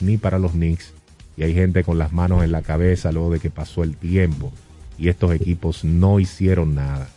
[0.00, 0.92] ni para los Knicks.
[1.36, 4.52] Y hay gente con las manos en la cabeza luego de que pasó el tiempo
[4.96, 7.08] y estos equipos no hicieron nada.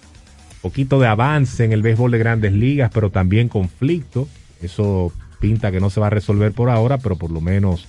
[0.63, 4.28] Poquito de avance en el béisbol de grandes ligas, pero también conflicto.
[4.63, 7.86] Eso pinta que no se va a resolver por ahora, pero por lo menos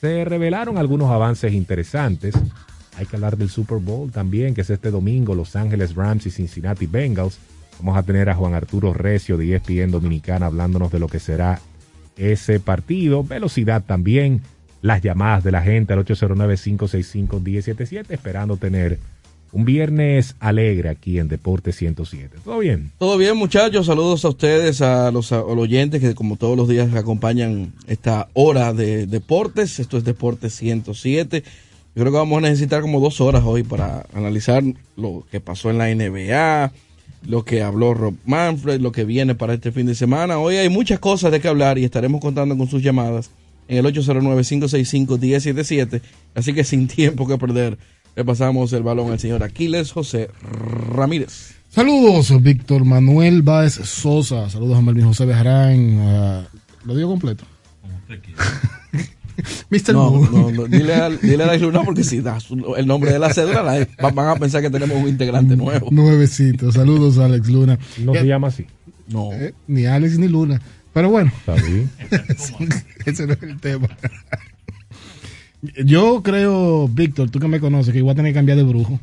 [0.00, 2.34] se revelaron algunos avances interesantes.
[2.96, 6.32] Hay que hablar del Super Bowl también, que es este domingo, Los Ángeles Rams y
[6.32, 7.38] Cincinnati Bengals.
[7.78, 11.60] Vamos a tener a Juan Arturo Recio de ESPN Dominicana hablándonos de lo que será
[12.16, 13.24] ese partido.
[13.24, 14.42] Velocidad también,
[14.80, 18.98] las llamadas de la gente al 809-565-1077, esperando tener
[19.52, 22.38] un viernes alegre aquí en Deporte 107.
[22.42, 22.90] ¿Todo bien?
[22.98, 23.86] Todo bien, muchachos.
[23.86, 29.06] Saludos a ustedes, a los, oyentes que como todos los días acompañan esta hora de
[29.06, 29.78] deportes.
[29.78, 31.44] Esto es Deporte 107.
[31.94, 34.64] Yo creo que vamos a necesitar como dos horas hoy para analizar
[34.96, 36.72] lo que pasó en la NBA,
[37.26, 40.38] lo que habló Rob Manfred, lo que viene para este fin de semana.
[40.38, 43.30] Hoy hay muchas cosas de que hablar y estaremos contando con sus llamadas
[43.68, 46.02] en el 809-565-1077.
[46.34, 47.78] Así que sin tiempo que perder,
[48.16, 51.54] le pasamos el balón al señor Aquiles José Ramírez.
[51.68, 54.48] Saludos, Víctor Manuel Báez Sosa.
[54.50, 56.46] Saludos a Melvin José Bejarán.
[56.84, 57.44] ¿Lo digo completo?
[57.80, 58.44] Como usted quiera.
[59.70, 59.92] Mr.
[59.92, 63.32] No, no, no, dile a, dile a Luna porque si das el nombre de la
[63.32, 63.62] cédula
[64.00, 65.88] van a pensar que tenemos un integrante nuevo.
[65.90, 66.72] Nuevecito.
[66.72, 67.78] Saludos a Alex Luna.
[67.98, 68.66] No se llama así.
[69.08, 69.32] No.
[69.32, 70.60] Eh, ni Alex ni Luna.
[70.92, 71.32] Pero bueno.
[71.38, 71.90] Está bien.
[73.06, 73.88] ese no es el tema.
[75.84, 78.98] Yo creo, Víctor, tú que me conoces, que igual a tener que cambiar de brujo.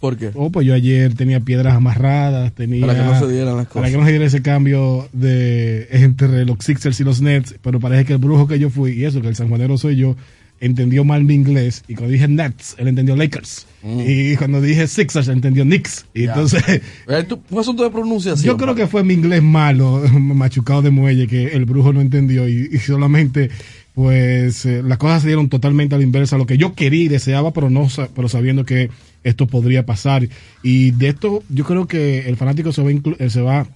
[0.00, 0.30] ¿Por qué?
[0.34, 2.86] Oh, pues yo ayer tenía piedras amarradas, tenía...
[2.86, 3.82] Para que no se dieran las cosas.
[3.82, 7.80] Para que no se diera ese cambio de entre los Sixers y los Nets, pero
[7.80, 10.16] parece que el brujo que yo fui, y eso, que el sanjuanero soy yo,
[10.60, 13.66] entendió mal mi inglés, y cuando dije Nets, él entendió Lakers.
[13.82, 14.00] Mm.
[14.06, 16.06] Y cuando dije Sixers, entendió Knicks.
[16.14, 16.62] Y entonces...
[17.48, 18.46] Fue asunto de pronunciación.
[18.46, 22.48] Yo creo que fue mi inglés malo, machucado de muelle, que el brujo no entendió,
[22.48, 23.50] y solamente
[23.98, 27.08] pues eh, las cosas se dieron totalmente a la inversa, lo que yo quería y
[27.08, 28.90] deseaba, pero no pero sabiendo que
[29.24, 30.28] esto podría pasar.
[30.62, 33.66] Y de esto yo creo que el fanático se va, eh, se va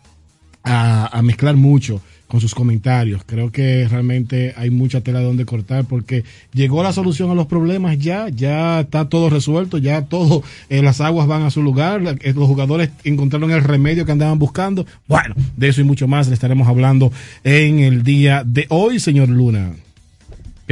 [0.62, 3.22] a, mezclar mucho con sus comentarios.
[3.26, 6.22] Creo que realmente hay mucha tela donde cortar porque
[6.52, 11.00] llegó la solución a los problemas ya, ya está todo resuelto, ya todo, eh, las
[11.00, 14.86] aguas van a su lugar, los jugadores encontraron el remedio que andaban buscando.
[15.08, 17.10] Bueno, de eso y mucho más le estaremos hablando
[17.42, 19.72] en el día de hoy, señor Luna.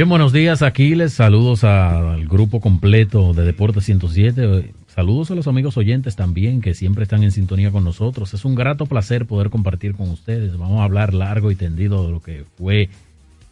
[0.01, 1.13] Bien, buenos días, Aquiles.
[1.13, 4.73] Saludos al grupo completo de Deportes 107.
[4.87, 8.33] Saludos a los amigos oyentes también que siempre están en sintonía con nosotros.
[8.33, 10.57] Es un grato placer poder compartir con ustedes.
[10.57, 12.89] Vamos a hablar largo y tendido de lo que fue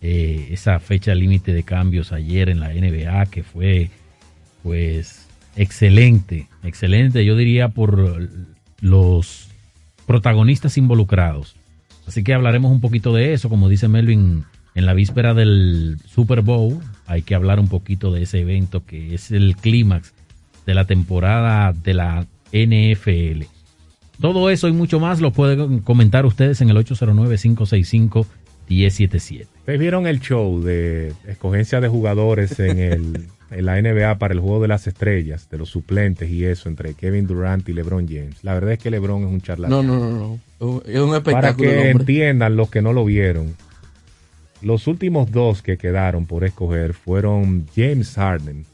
[0.01, 3.91] eh, esa fecha límite de cambios ayer en la NBA, que fue
[4.63, 8.27] pues excelente, excelente, yo diría por
[8.81, 9.49] los
[10.07, 11.55] protagonistas involucrados.
[12.07, 16.41] Así que hablaremos un poquito de eso, como dice Melvin en la víspera del Super
[16.41, 20.13] Bowl hay que hablar un poquito de ese evento que es el clímax
[20.65, 23.43] de la temporada de la NFL.
[24.21, 29.47] Todo eso y mucho más lo pueden comentar ustedes en el 809-565-1077.
[29.59, 34.39] Ustedes vieron el show de escogencia de jugadores en, el, en la NBA para el
[34.39, 38.43] juego de las estrellas, de los suplentes y eso, entre Kevin Durant y LeBron James.
[38.43, 39.87] La verdad es que LeBron es un charlatán.
[39.87, 40.83] No, no, no, no.
[40.85, 41.31] Es un espectáculo.
[41.31, 43.55] Para que entiendan los que no lo vieron
[44.61, 48.65] los últimos dos que quedaron por escoger fueron James Harden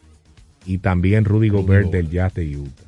[0.66, 2.84] y también Rudy Gobert del Jazz de Utah.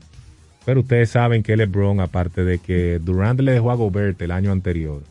[0.65, 4.51] Pero ustedes saben que LeBron, aparte de que Durant le dejó a Gobert el año
[4.51, 5.01] anterior,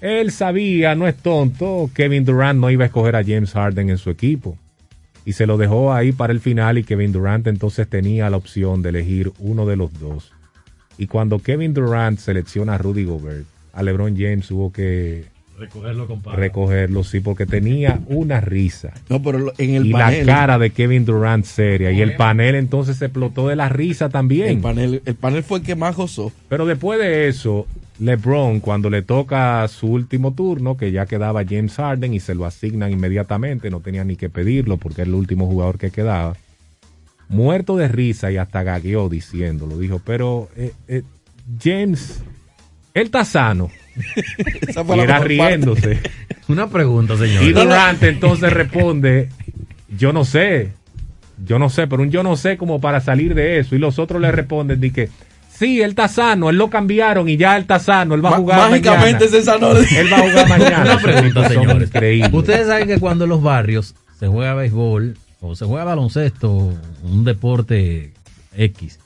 [0.00, 3.98] él sabía, no es tonto, Kevin Durant no iba a escoger a James Harden en
[3.98, 4.56] su equipo.
[5.26, 8.82] Y se lo dejó ahí para el final y Kevin Durant entonces tenía la opción
[8.82, 10.32] de elegir uno de los dos.
[10.98, 15.24] Y cuando Kevin Durant selecciona a Rudy Gobert, a LeBron James hubo que
[15.58, 16.38] Recogerlo, compadre.
[16.38, 18.92] Recogerlo, sí, porque tenía una risa.
[19.08, 21.92] No, pero en el y la cara de Kevin Durant seria.
[21.92, 24.48] Y el panel entonces se explotó de la risa también.
[24.48, 26.32] El panel, el panel fue el que más gozó.
[26.48, 27.66] Pero después de eso,
[28.00, 32.44] LeBron, cuando le toca su último turno, que ya quedaba James Harden y se lo
[32.44, 36.36] asignan inmediatamente, no tenía ni que pedirlo porque era el último jugador que quedaba,
[37.28, 39.78] muerto de risa y hasta gagueó diciéndolo.
[39.78, 41.02] Dijo, pero eh, eh,
[41.62, 42.24] James,
[42.94, 43.70] él está sano.
[44.94, 46.00] y era riéndose.
[46.48, 47.42] Una pregunta, señor.
[47.42, 49.28] Y Durant entonces responde,
[49.96, 50.72] yo no sé,
[51.44, 53.74] yo no sé, pero un yo no sé como para salir de eso.
[53.74, 55.08] Y los otros le responden de que,
[55.50, 58.36] sí, él está sano, él lo cambiaron y ya él está sano, él va a
[58.36, 59.72] jugar Mágicamente se sanó.
[59.72, 60.82] Él va a jugar mañana.
[60.82, 61.90] Una pregunta, señores.
[62.32, 67.24] Ustedes saben que cuando en los barrios se juega béisbol o se juega baloncesto, un
[67.24, 68.12] deporte
[68.56, 69.00] X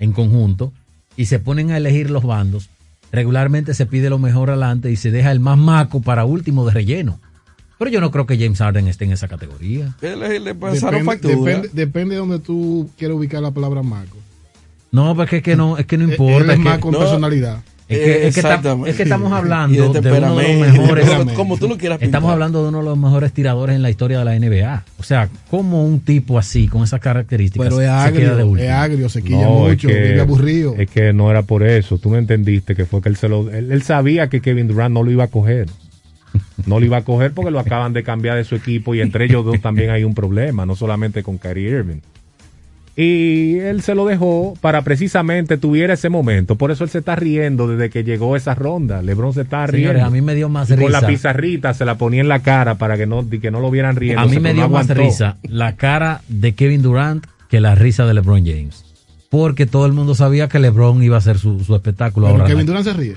[0.00, 0.72] en conjunto,
[1.16, 2.68] y se ponen a elegir los bandos,
[3.12, 6.72] regularmente se pide lo mejor adelante y se deja el más maco para último de
[6.72, 7.20] relleno.
[7.78, 9.94] Pero yo no creo que James Harden esté en esa categoría.
[10.02, 11.36] Él, le pasaron Depende, factura.
[11.52, 14.16] depende, depende de donde tú quieras ubicar la palabra maco.
[14.90, 16.52] No, porque es que no, es que no Él importa.
[16.52, 16.98] es Es que, maco en no.
[16.98, 17.62] personalidad.
[17.88, 18.90] Es que- es que ta- Exactamente.
[18.90, 21.04] es que estamos hablando de de, uno de los mejores.
[21.06, 21.34] Temperamento.
[21.34, 24.18] como tú lo quieras Estamos hablando de uno de los mejores tiradores en la historia
[24.18, 24.84] de la NBA.
[24.98, 28.46] O sea, como un tipo así, con esas características, Pero es se queda de agrio,
[28.48, 28.68] último?
[28.68, 30.74] es agrio, se quilla No, es mucho, que- vive aburrido.
[30.78, 31.98] Es que no era por eso.
[31.98, 33.50] Tú no entendiste que fue que él se lo.
[33.50, 35.66] Él, él sabía que Kevin Durant no lo iba a coger.
[36.66, 39.24] No lo iba a coger porque lo acaban de cambiar de su equipo y entre
[39.24, 42.00] ellos dos también hay un problema, no solamente con Kyrie Irving.
[43.00, 46.56] Y él se lo dejó para precisamente tuviera ese momento.
[46.56, 49.02] Por eso él se está riendo desde que llegó esa ronda.
[49.02, 49.90] LeBron se está riendo.
[49.90, 51.06] Señores, a mí me dio más Y con la risa.
[51.06, 54.20] pizarrita se la ponía en la cara para que no, que no lo vieran riendo.
[54.20, 58.14] A mí me dio más risa la cara de Kevin Durant que la risa de
[58.14, 58.84] LeBron James.
[59.30, 62.48] Porque todo el mundo sabía que LeBron iba a hacer su, su espectáculo Pero ahora.
[62.48, 63.14] Kevin Durant se ríe.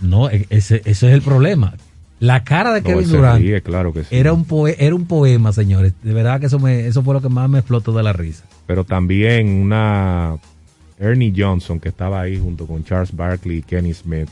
[0.00, 1.74] No, e- ese, ese es el problema.
[2.20, 4.08] La cara de No, Kevin Durant ríe, claro que sí.
[4.16, 5.92] era, un poe- era un poema, señores.
[6.02, 8.44] De verdad que eso, me, eso fue lo que más me explotó de la risa.
[8.66, 10.36] pero también una
[10.98, 14.28] Ernie Johnson que estaba ahí junto con Charles Barkley y Kenny Smith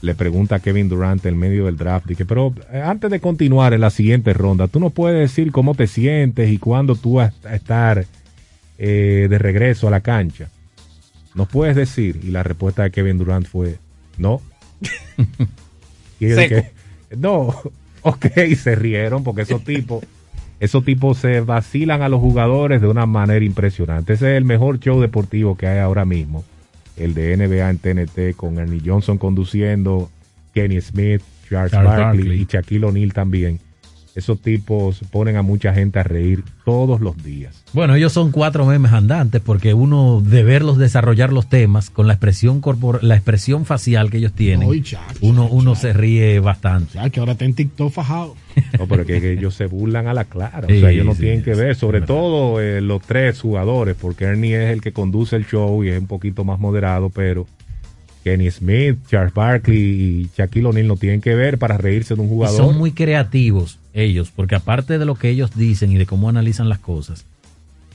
[0.00, 3.20] le pregunta a Kevin Durant en medio del draft y que pero eh, antes de
[3.20, 7.14] continuar en la siguiente ronda tú no puedes decir cómo te sientes y cuándo tú
[7.16, 8.04] vas a estar
[8.78, 10.48] eh, de regreso a la cancha
[11.36, 13.76] no puedes decir y la respuesta de Kevin Durant fue
[14.18, 14.40] no
[16.18, 16.54] y Seco.
[16.56, 16.72] dije,
[17.16, 17.54] no
[18.02, 18.26] ok
[18.56, 20.04] se rieron porque esos tipos
[20.62, 24.12] esos tipos se vacilan a los jugadores de una manera impresionante.
[24.12, 26.44] Ese es el mejor show deportivo que hay ahora mismo.
[26.96, 30.08] El de NBA en TNT con Ernie Johnson conduciendo,
[30.54, 31.20] Kenny Smith,
[31.50, 32.42] Charles, Charles Barkley, Barkley.
[32.42, 33.58] y Shaquille O'Neal también.
[34.14, 37.62] Esos tipos ponen a mucha gente a reír todos los días.
[37.72, 42.12] Bueno, ellos son cuatro memes andantes porque uno de verlos desarrollar los temas con la
[42.12, 44.68] expresión corpor la expresión facial que ellos tienen,
[45.22, 46.94] uno, se ríe bastante.
[46.94, 48.34] Ya que ahora está en TikTok fajado.
[48.78, 50.66] No, pero que, que ellos se burlan a la clara.
[50.68, 53.96] Sí, o sea, ellos no sí, tienen que ver, sobre todo eh, los tres jugadores,
[53.98, 57.46] porque Ernie es el que conduce el show y es un poquito más moderado, pero
[58.24, 62.26] Kenny Smith, Charles Barkley y Shaquille O'Neal no tienen que ver para reírse de un
[62.26, 62.56] Y jugador.
[62.56, 66.68] son muy creativos ellos, porque aparte de lo que ellos dicen y de cómo analizan
[66.68, 67.24] las cosas,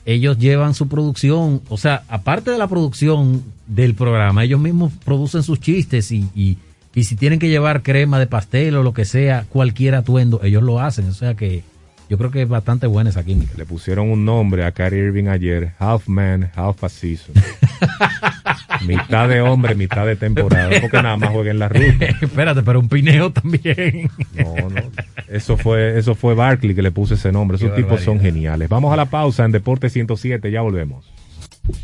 [0.04, 5.42] ellos llevan su producción, o sea, aparte de la producción del programa, ellos mismos producen
[5.42, 6.56] sus chistes y, y,
[6.94, 10.62] y si tienen que llevar crema de pastel o lo que sea, cualquier atuendo, ellos
[10.62, 11.08] lo hacen.
[11.10, 11.62] O sea que
[12.08, 13.52] yo creo que es bastante buena esa química.
[13.56, 17.34] Le pusieron un nombre a Kyrie Irving ayer, Half Man, Half a Season.
[18.86, 22.06] mitad de hombre, mitad de temporada, porque nada más juega en la ruta.
[22.20, 24.10] Espérate, pero un pineo también.
[24.34, 24.82] No, no.
[25.28, 27.56] Eso fue, eso fue Barkley que le puso ese nombre.
[27.56, 28.68] Esos Qué tipos son geniales.
[28.68, 31.10] Vamos a la pausa en Deporte 107, ya volvemos.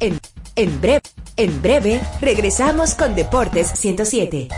[0.00, 0.18] En,
[0.56, 1.02] en breve,
[1.36, 4.48] en breve, regresamos con Deportes 107.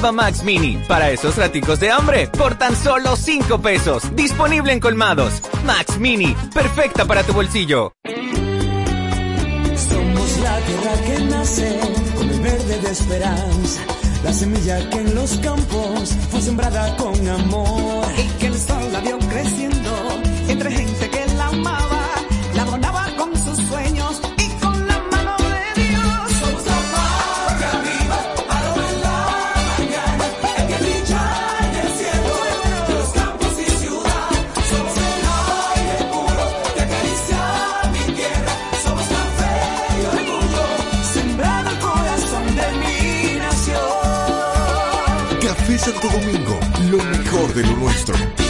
[0.00, 4.02] Nueva Max Mini, para esos raticos de hambre, por tan solo 5 pesos.
[4.16, 5.42] Disponible en colmados.
[5.66, 7.92] Max Mini, perfecta para tu bolsillo.
[8.02, 11.78] Somos la tierra que nace
[12.16, 13.82] con el verde de esperanza,
[14.24, 19.00] la semilla que en los campos fue sembrada con amor y que el sol la
[19.00, 19.90] vio creciendo
[20.48, 21.99] entre gente que la amaba,
[45.90, 48.49] Santo Domingo, lo mejor de lo nuestro.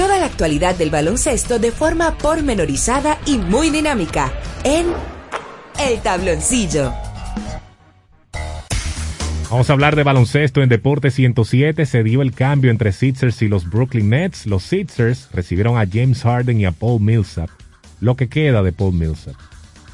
[0.00, 4.32] Toda la actualidad del baloncesto de forma pormenorizada y muy dinámica
[4.64, 4.86] en
[5.78, 6.90] El Tabloncillo.
[9.50, 11.84] Vamos a hablar de baloncesto en Deporte 107.
[11.84, 14.46] Se dio el cambio entre Sixers y los Brooklyn Nets.
[14.46, 17.50] Los Sixers recibieron a James Harden y a Paul Millsap.
[18.00, 19.34] Lo que queda de Paul Millsap.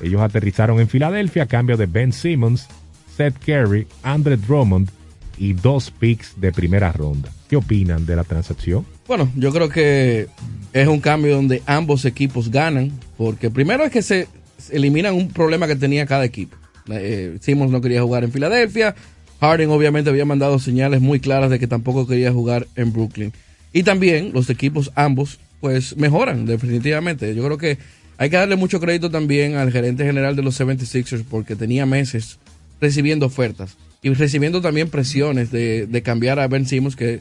[0.01, 2.69] Ellos aterrizaron en Filadelfia a cambio de Ben Simmons,
[3.17, 4.89] Seth Curry, Andre Drummond
[5.39, 7.31] y dos picks de primera ronda.
[7.49, 8.87] ¿Qué opinan de la transacción?
[9.07, 10.29] Bueno, yo creo que
[10.73, 14.29] es un cambio donde ambos equipos ganan, porque primero es que se
[14.71, 16.57] eliminan un problema que tenía cada equipo.
[16.91, 18.95] Eh, Simmons no quería jugar en Filadelfia,
[19.41, 23.33] Harden obviamente había mandado señales muy claras de que tampoco quería jugar en Brooklyn.
[23.73, 27.35] Y también los equipos ambos pues mejoran definitivamente.
[27.35, 27.79] Yo creo que
[28.19, 32.39] hay que darle mucho crédito también al gerente general de los 76ers porque tenía meses
[32.81, 33.77] recibiendo ofertas
[34.07, 37.21] y recibiendo también presiones de, de cambiar a Ben Simmons que,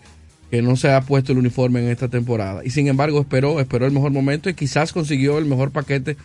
[0.51, 2.61] que no se ha puesto el uniforme en esta temporada.
[2.63, 6.15] Y sin embargo esperó, esperó el mejor momento y quizás consiguió el mejor paquete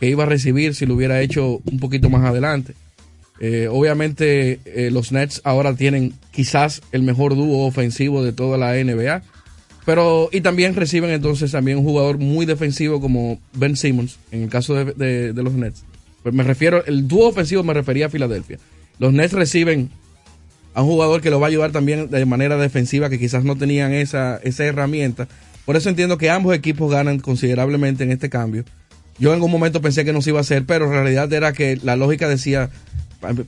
[0.00, 2.74] que iba a recibir si lo hubiera hecho un poquito más adelante.
[3.40, 8.72] Eh, obviamente eh, los Nets ahora tienen quizás el mejor dúo ofensivo de toda la
[8.74, 9.22] NBA.
[9.86, 14.48] Pero, y también reciben entonces también un jugador muy defensivo como Ben Simmons, en el
[14.50, 15.84] caso de, de- de los Nets.
[16.22, 18.58] Pues me refiero, el dúo ofensivo me refería a Filadelfia.
[18.98, 19.90] Los Nets reciben
[20.74, 23.56] a un jugador que lo va a ayudar también de manera defensiva, que quizás no
[23.56, 25.28] tenían esa, esa herramienta.
[25.64, 28.64] Por eso entiendo que ambos equipos ganan considerablemente en este cambio.
[29.18, 31.52] Yo en algún momento pensé que no se iba a hacer, pero en realidad era
[31.52, 32.70] que la lógica decía,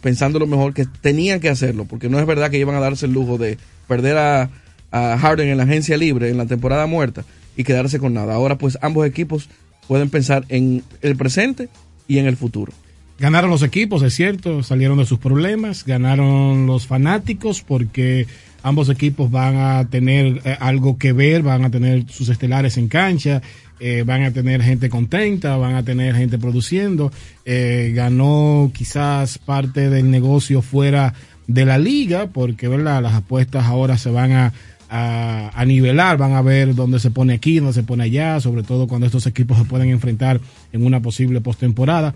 [0.02, 3.06] pensando lo mejor, que tenían que hacerlo, porque no es verdad que iban a darse
[3.06, 4.50] el lujo de perder a,
[4.90, 7.24] a Harden en la agencia libre en la temporada muerta
[7.56, 8.34] y quedarse con nada.
[8.34, 9.48] Ahora pues ambos equipos
[9.86, 11.68] pueden pensar en el presente
[12.08, 12.72] y en el futuro.
[13.20, 18.26] Ganaron los equipos, es cierto, salieron de sus problemas, ganaron los fanáticos porque
[18.62, 22.88] ambos equipos van a tener eh, algo que ver, van a tener sus estelares en
[22.88, 23.42] cancha,
[23.78, 27.12] eh, van a tener gente contenta, van a tener gente produciendo.
[27.44, 31.12] Eh, ganó quizás parte del negocio fuera
[31.46, 34.52] de la liga porque verdad las apuestas ahora se van a,
[34.88, 38.62] a, a nivelar, van a ver dónde se pone aquí, dónde se pone allá, sobre
[38.62, 40.40] todo cuando estos equipos se pueden enfrentar
[40.72, 42.14] en una posible postemporada.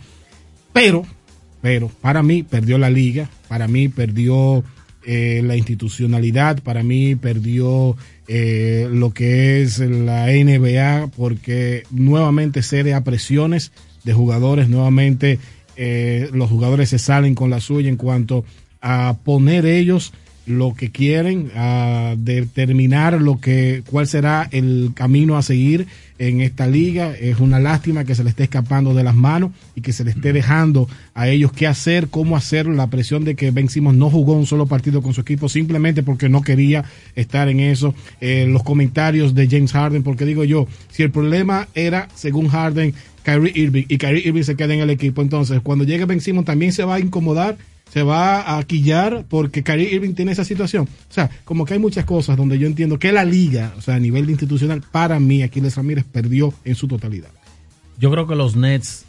[0.74, 1.06] Pero,
[1.62, 4.62] pero, para mí perdió la liga, para mí perdió
[5.06, 12.92] eh, la institucionalidad, para mí perdió eh, lo que es la NBA, porque nuevamente cede
[12.92, 13.70] a presiones
[14.02, 15.38] de jugadores, nuevamente
[15.76, 18.44] eh, los jugadores se salen con la suya en cuanto
[18.80, 20.12] a poner ellos
[20.46, 21.50] lo que quieren,
[22.18, 25.86] determinar lo que, cuál será el camino a seguir
[26.18, 27.14] en esta liga.
[27.18, 30.10] Es una lástima que se le esté escapando de las manos y que se le
[30.10, 34.10] esté dejando a ellos qué hacer, cómo hacer, la presión de que Ben Simmons no
[34.10, 36.84] jugó un solo partido con su equipo simplemente porque no quería
[37.16, 37.94] estar en eso.
[38.20, 42.94] Eh, los comentarios de James Harden, porque digo yo, si el problema era, según Harden,
[43.22, 46.46] Kyrie Irving y Kyrie Irving se queda en el equipo, entonces cuando llegue Ben Simmons
[46.46, 47.56] también se va a incomodar
[47.94, 50.88] se va a quillar porque Kyrie Irving tiene esa situación.
[51.08, 53.94] O sea, como que hay muchas cosas donde yo entiendo que la liga, o sea,
[53.94, 57.28] a nivel institucional, para mí, Aquiles Ramírez perdió en su totalidad.
[58.00, 59.04] Yo creo que los Nets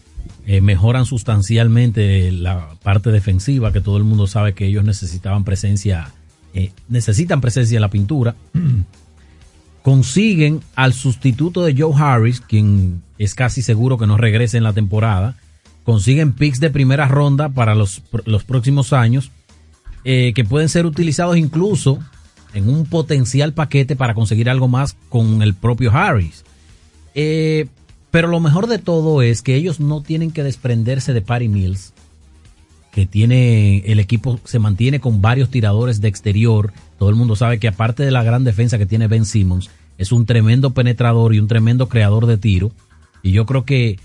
[0.46, 6.12] eh, mejoran sustancialmente la parte defensiva, que todo el mundo sabe que ellos necesitaban presencia,
[6.54, 8.36] eh, necesitan presencia en la pintura.
[9.82, 14.74] Consiguen al sustituto de Joe Harris, quien es casi seguro que no regrese en la
[14.74, 15.38] temporada.
[15.86, 19.32] Consiguen picks de primera ronda para los, los próximos años,
[20.04, 22.00] eh, que pueden ser utilizados incluso
[22.54, 26.44] en un potencial paquete para conseguir algo más con el propio Harris.
[27.13, 27.68] Eh,
[28.12, 31.94] pero lo mejor de todo es que ellos no tienen que desprenderse de Patty Mills,
[32.94, 36.72] que tiene el equipo se mantiene con varios tiradores de exterior.
[36.98, 40.13] Todo el mundo sabe que aparte de la gran defensa que tiene Ben Simmons, es
[40.13, 42.72] un tremendo penetrador y un tremendo creador de tiro.
[43.22, 44.00] Y yo creo que,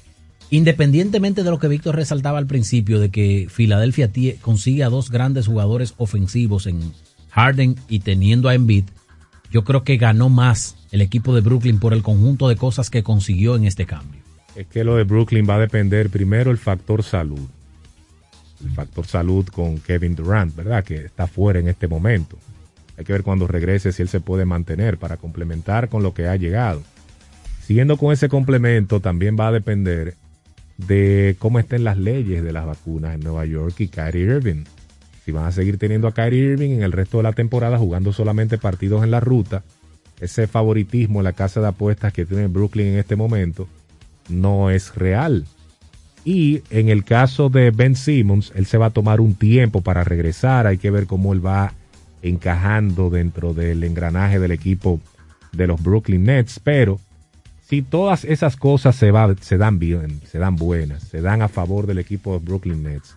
[0.50, 5.46] independientemente de lo que Víctor resaltaba al principio, de que Filadelfia consigue a dos grandes
[5.46, 6.92] jugadores ofensivos en
[7.30, 8.84] Harden y teniendo a Embiid,
[9.50, 13.02] yo creo que ganó más el equipo de Brooklyn por el conjunto de cosas que
[13.02, 14.20] consiguió en este cambio.
[14.56, 17.48] Es que lo de Brooklyn va a depender primero el factor salud.
[18.64, 20.84] El factor salud con Kevin Durant, ¿verdad?
[20.84, 22.36] Que está fuera en este momento.
[22.98, 26.26] Hay que ver cuando regrese si él se puede mantener para complementar con lo que
[26.26, 26.82] ha llegado.
[27.62, 30.16] Siguiendo con ese complemento, también va a depender
[30.86, 34.64] de cómo estén las leyes de las vacunas en Nueva York y Kyrie Irving.
[35.24, 38.12] Si van a seguir teniendo a Kyrie Irving en el resto de la temporada jugando
[38.12, 39.62] solamente partidos en la ruta,
[40.20, 43.68] ese favoritismo en la casa de apuestas que tiene Brooklyn en este momento
[44.28, 45.46] no es real.
[46.24, 50.04] Y en el caso de Ben Simmons, él se va a tomar un tiempo para
[50.04, 50.66] regresar.
[50.66, 51.72] Hay que ver cómo él va
[52.22, 55.00] encajando dentro del engranaje del equipo
[55.52, 56.60] de los Brooklyn Nets.
[56.62, 57.00] Pero
[57.70, 62.00] si todas esas cosas se, dan bien, se dan buenas, se dan a favor del
[62.00, 63.14] equipo de Brooklyn Nets,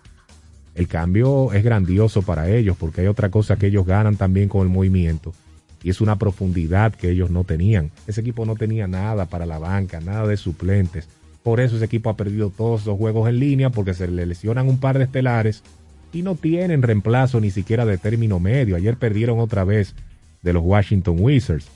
[0.76, 4.62] el cambio es grandioso para ellos porque hay otra cosa que ellos ganan también con
[4.62, 5.34] el movimiento
[5.82, 7.90] y es una profundidad que ellos no tenían.
[8.06, 11.08] Ese equipo no tenía nada para la banca, nada de suplentes.
[11.42, 14.68] Por eso ese equipo ha perdido todos los juegos en línea porque se le lesionan
[14.68, 15.64] un par de estelares
[16.12, 18.76] y no tienen reemplazo ni siquiera de término medio.
[18.76, 19.96] Ayer perdieron otra vez
[20.42, 21.66] de los Washington Wizards.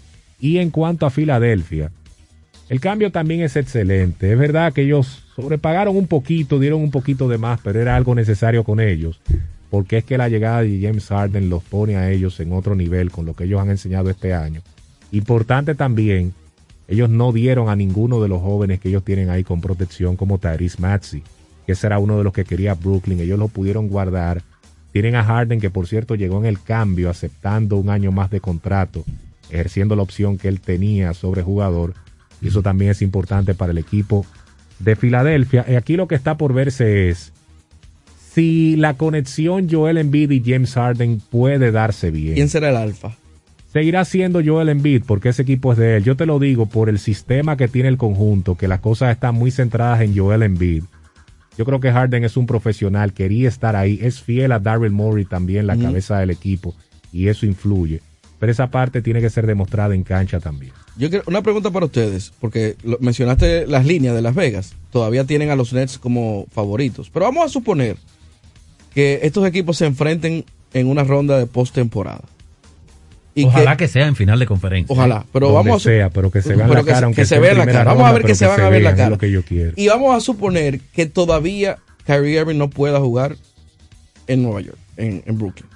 [0.40, 1.90] Y en cuanto a Filadelfia,
[2.68, 4.32] el cambio también es excelente.
[4.32, 8.14] Es verdad que ellos sobrepagaron un poquito, dieron un poquito de más, pero era algo
[8.14, 9.20] necesario con ellos.
[9.70, 13.10] Porque es que la llegada de James Harden los pone a ellos en otro nivel
[13.10, 14.60] con lo que ellos han enseñado este año.
[15.12, 16.34] Importante también,
[16.88, 20.38] ellos no dieron a ninguno de los jóvenes que ellos tienen ahí con protección como
[20.38, 21.22] Tyrese Maxey,
[21.66, 23.20] que ese era uno de los que quería Brooklyn.
[23.20, 24.42] Ellos lo pudieron guardar.
[24.92, 28.40] Tienen a Harden, que por cierto llegó en el cambio, aceptando un año más de
[28.40, 29.04] contrato,
[29.50, 31.94] ejerciendo la opción que él tenía sobre jugador.
[32.40, 34.24] Y eso también es importante para el equipo
[34.78, 35.64] de Filadelfia.
[35.68, 37.32] Y aquí lo que está por verse es
[38.32, 42.34] si la conexión Joel Embiid y James Harden puede darse bien.
[42.34, 43.16] ¿Quién será el alfa?
[43.72, 46.04] Seguirá siendo Joel Embiid porque ese equipo es de él.
[46.04, 49.34] Yo te lo digo por el sistema que tiene el conjunto, que las cosas están
[49.34, 50.84] muy centradas en Joel Embiid.
[51.58, 55.24] Yo creo que Harden es un profesional, quería estar ahí, es fiel a Daryl Morey
[55.24, 56.72] también, la cabeza del equipo,
[57.12, 58.00] y eso influye.
[58.38, 60.72] Pero esa parte tiene que ser demostrada en cancha también.
[60.98, 64.74] Yo quiero una pregunta para ustedes, porque lo- mencionaste las líneas de Las Vegas.
[64.90, 67.08] Todavía tienen a los Nets como favoritos.
[67.10, 67.96] Pero vamos a suponer
[68.94, 72.22] que estos equipos se enfrenten en una ronda de postemporada.
[73.34, 74.92] Y Ojalá que, sea en final de conferencia.
[74.92, 77.38] Ojalá, pero Donde vamos a sea, pero que se vea la que cara, que se
[77.38, 77.84] vea la cara.
[77.94, 79.10] Vamos a ver que se que van se a ver la cara.
[79.10, 79.72] lo que yo quiero.
[79.76, 83.36] Y vamos a suponer que todavía Kyrie Irving no pueda jugar
[84.26, 85.68] en Nueva York, en, en Brooklyn.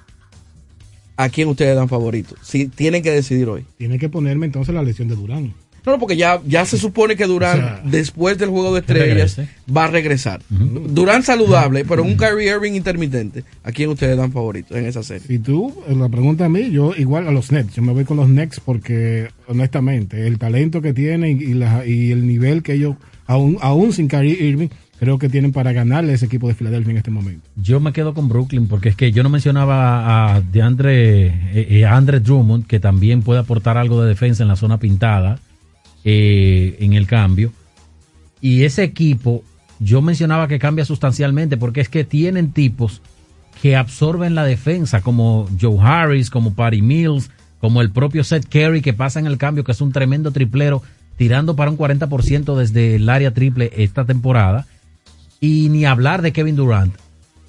[1.17, 2.35] ¿A quién ustedes dan favorito?
[2.41, 3.65] Si tienen que decidir hoy.
[3.77, 5.53] Tiene que ponerme entonces la lesión de Durán.
[5.85, 8.79] No, no, porque ya, ya se supone que Durán, O sea, después del juego de
[8.79, 9.49] estrellas, regrese.
[9.75, 10.41] va a regresar.
[10.49, 13.43] Durán saludable, pero un Kyrie Irving intermitente.
[13.63, 15.27] ¿A quién ustedes dan favorito en esa serie?
[15.27, 17.75] Si tú la pregunta a mí, yo igual a los Nets.
[17.75, 22.11] Yo me voy con los Nets porque, honestamente, el talento que tienen y, la- y
[22.11, 22.95] el nivel que ellos,
[23.27, 24.69] aún, aún sin Kyrie Irving,
[25.03, 27.49] creo que tienen para ganarle ese equipo de Filadelfia en este momento.
[27.57, 32.19] Yo me quedo con Brooklyn porque es que yo no mencionaba a DeAndre, eh, eh,
[32.21, 35.39] Drummond, que también puede aportar algo de defensa en la zona pintada
[36.05, 37.51] eh, en el cambio.
[38.39, 39.43] Y ese equipo,
[39.81, 43.01] yo mencionaba que cambia sustancialmente porque es que tienen tipos
[43.61, 48.81] que absorben la defensa, como Joe Harris, como Patty Mills, como el propio Seth Curry
[48.81, 50.81] que pasa en el cambio, que es un tremendo triplero,
[51.17, 54.65] tirando para un 40% desde el área triple esta temporada.
[55.43, 56.93] Y ni hablar de Kevin Durant.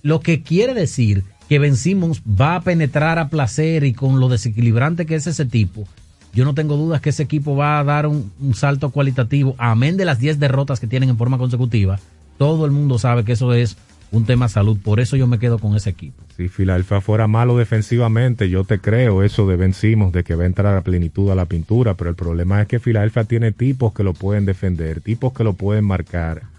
[0.02, 4.28] Lo que quiere decir que Ben Simmons va a penetrar a placer y con lo
[4.28, 5.86] desequilibrante que es ese tipo,
[6.32, 10.06] yo no tengo dudas que ese equipo va a dar un, salto cualitativo, amén de
[10.06, 12.00] las 10 derrotas que tienen en forma consecutiva.
[12.36, 13.76] Todo el mundo sabe que eso es
[14.10, 16.20] un tema salud, por eso yo me quedo con ese equipo.
[16.36, 20.42] Si Filadelfia fuera malo defensivamente, yo te creo eso de Ben Simmons, de que va
[20.42, 23.92] a entrar a plenitud a la pintura, pero el problema es que Filadelfia tiene tipos
[23.92, 26.53] que lo pueden defender, tipos que lo pueden marcar,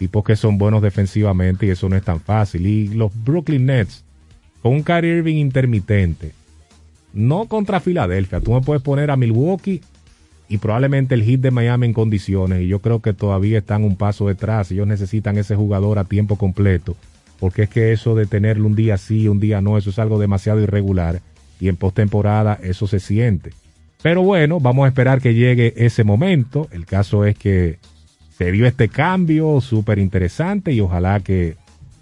[0.00, 2.66] tipos que son buenos defensivamente y eso no es tan fácil.
[2.66, 4.02] Y los Brooklyn Nets,
[4.62, 6.32] con un Kyrie Irving intermitente,
[7.12, 9.82] no contra Filadelfia, tú me puedes poner a Milwaukee
[10.48, 13.96] y probablemente el hit de Miami en condiciones y yo creo que todavía están un
[13.96, 16.96] paso detrás, ellos necesitan ese jugador a tiempo completo
[17.38, 20.18] porque es que eso de tenerlo un día sí, un día no, eso es algo
[20.18, 21.20] demasiado irregular
[21.60, 23.50] y en postemporada eso se siente.
[24.02, 26.68] Pero bueno, vamos a esperar que llegue ese momento.
[26.70, 27.78] El caso es que
[28.40, 31.56] se dio este cambio súper interesante y ojalá que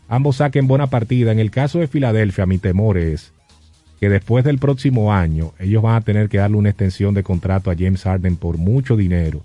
[0.09, 1.33] ambos saquen buena partida.
[1.33, 3.33] En el caso de Filadelfia, mi temor es
[3.99, 7.73] que después del próximo año ellos van a tener que darle una extensión de contrato
[7.73, 9.43] a James Harden por mucho dinero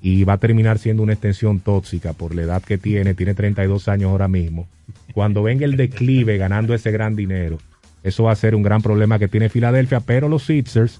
[0.00, 3.88] y va a terminar siendo una extensión tóxica por la edad que tiene, tiene 32
[3.88, 4.66] años ahora mismo.
[5.12, 7.58] Cuando venga el declive ganando ese gran dinero,
[8.02, 10.98] eso va a ser un gran problema que tiene Filadelfia, pero los Sixers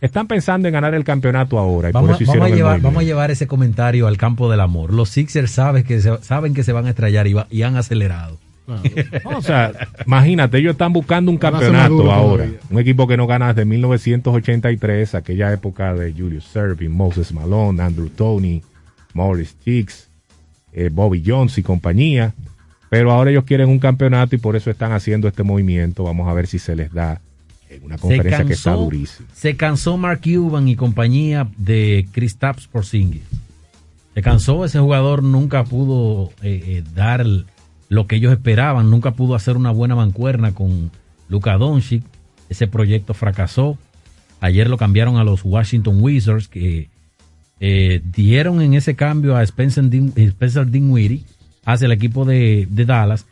[0.00, 1.90] están pensando en ganar el campeonato ahora.
[1.90, 2.88] Y por Vamos, eso vamos a llevar, movimiento.
[2.88, 4.92] vamos a llevar ese comentario al campo del amor.
[4.92, 7.76] Los Sixers saben que se, saben que se van a estrellar y, va- y han
[7.76, 8.38] acelerado.
[9.24, 9.72] O sea,
[10.06, 12.44] imagínate, ellos están buscando un campeonato ahora.
[12.44, 12.60] todavía.
[12.70, 18.10] Un equipo que no gana desde 1983, aquella época de Julius Serving, Moses Malone, Andrew
[18.10, 18.62] Tony,
[19.14, 20.08] Morris Chicks,
[20.72, 22.34] eh, Bobby Jones y compañía.
[22.90, 26.04] Pero ahora ellos quieren un campeonato y por eso están haciendo este movimiento.
[26.04, 27.20] Vamos a ver si se les da
[27.70, 29.28] en una conferencia que está durísima.
[29.34, 33.22] se cansó Mark Cuban y compañía de Kristaps Porzingis.
[34.14, 37.24] Se cansó ese jugador, nunca pudo eh, eh, dar
[37.88, 40.90] lo que ellos esperaban, nunca pudo hacer una buena mancuerna con
[41.28, 42.02] Luka Doncic.
[42.48, 43.78] Ese proyecto fracasó.
[44.40, 46.88] Ayer lo cambiaron a los Washington Wizards que
[47.60, 51.24] eh, dieron en ese cambio a Spencer, Din- Spencer Dinwiddie
[51.64, 53.26] hacia el equipo de, de Dallas.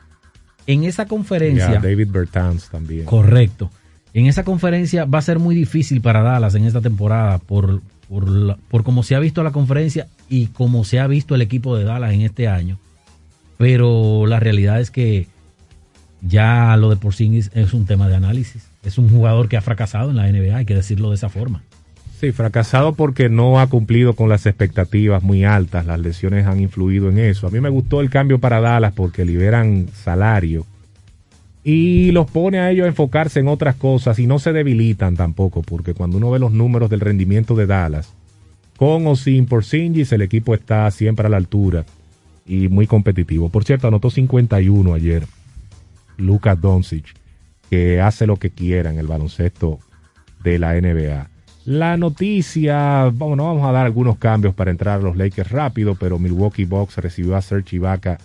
[0.67, 3.05] En esa conferencia, a David Bertans también.
[3.05, 3.71] Correcto.
[4.17, 8.27] En esa conferencia va a ser muy difícil para Dallas en esta temporada por, por,
[8.27, 11.85] la- cómo se ha visto la conferencia y cómo se ha visto el equipo de
[11.85, 12.79] Dallas en este año.
[13.59, 15.27] Pero la realidad es que
[16.23, 18.67] ya lo de Porzingis es un tema de análisis.
[18.85, 21.63] Es un jugador que ha fracasado en la NBA, hay que decirlo de esa forma.
[22.19, 25.85] Sí, fracasado porque no ha cumplido con las expectativas muy altas.
[25.85, 27.47] Las lesiones han influido en eso.
[27.47, 30.65] A mí me gustó el cambio para Dallas porque liberan salario
[31.69, 35.63] y los pone a ellos a enfocarse en otras cosas y no se debilitan tampoco
[35.63, 38.15] porque cuando uno ve los números del rendimiento de Dallas,
[38.77, 41.85] con o sin Porzingis, el equipo está siempre a la altura
[42.47, 43.49] y muy competitivo.
[43.49, 45.27] Por cierto, anotó 51 ayer
[46.19, 47.07] Lucas Doncic,
[47.69, 49.81] que hace lo que quiera en el baloncesto
[50.45, 51.31] de la NBA.
[51.65, 55.97] La noticia, bueno, no vamos a dar algunos cambios para entrar a los Lakers rápido,
[55.97, 58.19] pero Milwaukee Bucks recibió a Serge Ibaka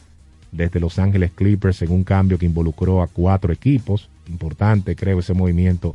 [0.51, 4.09] desde Los Ángeles Clippers en un cambio que involucró a cuatro equipos.
[4.29, 5.93] Importante, creo, ese movimiento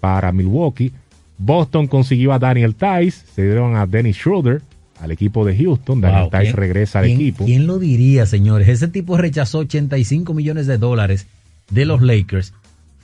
[0.00, 0.92] para Milwaukee.
[1.38, 4.62] Boston consiguió a Daniel Tice, se dieron a Dennis Schroeder
[5.00, 6.00] al equipo de Houston.
[6.00, 7.44] Daniel Wow, Tice ¿quién- regresa al quién- equipo.
[7.46, 8.68] ¿Quién lo diría, señores?
[8.68, 11.26] Ese tipo rechazó 85 millones de dólares
[11.70, 12.52] de los Lakers.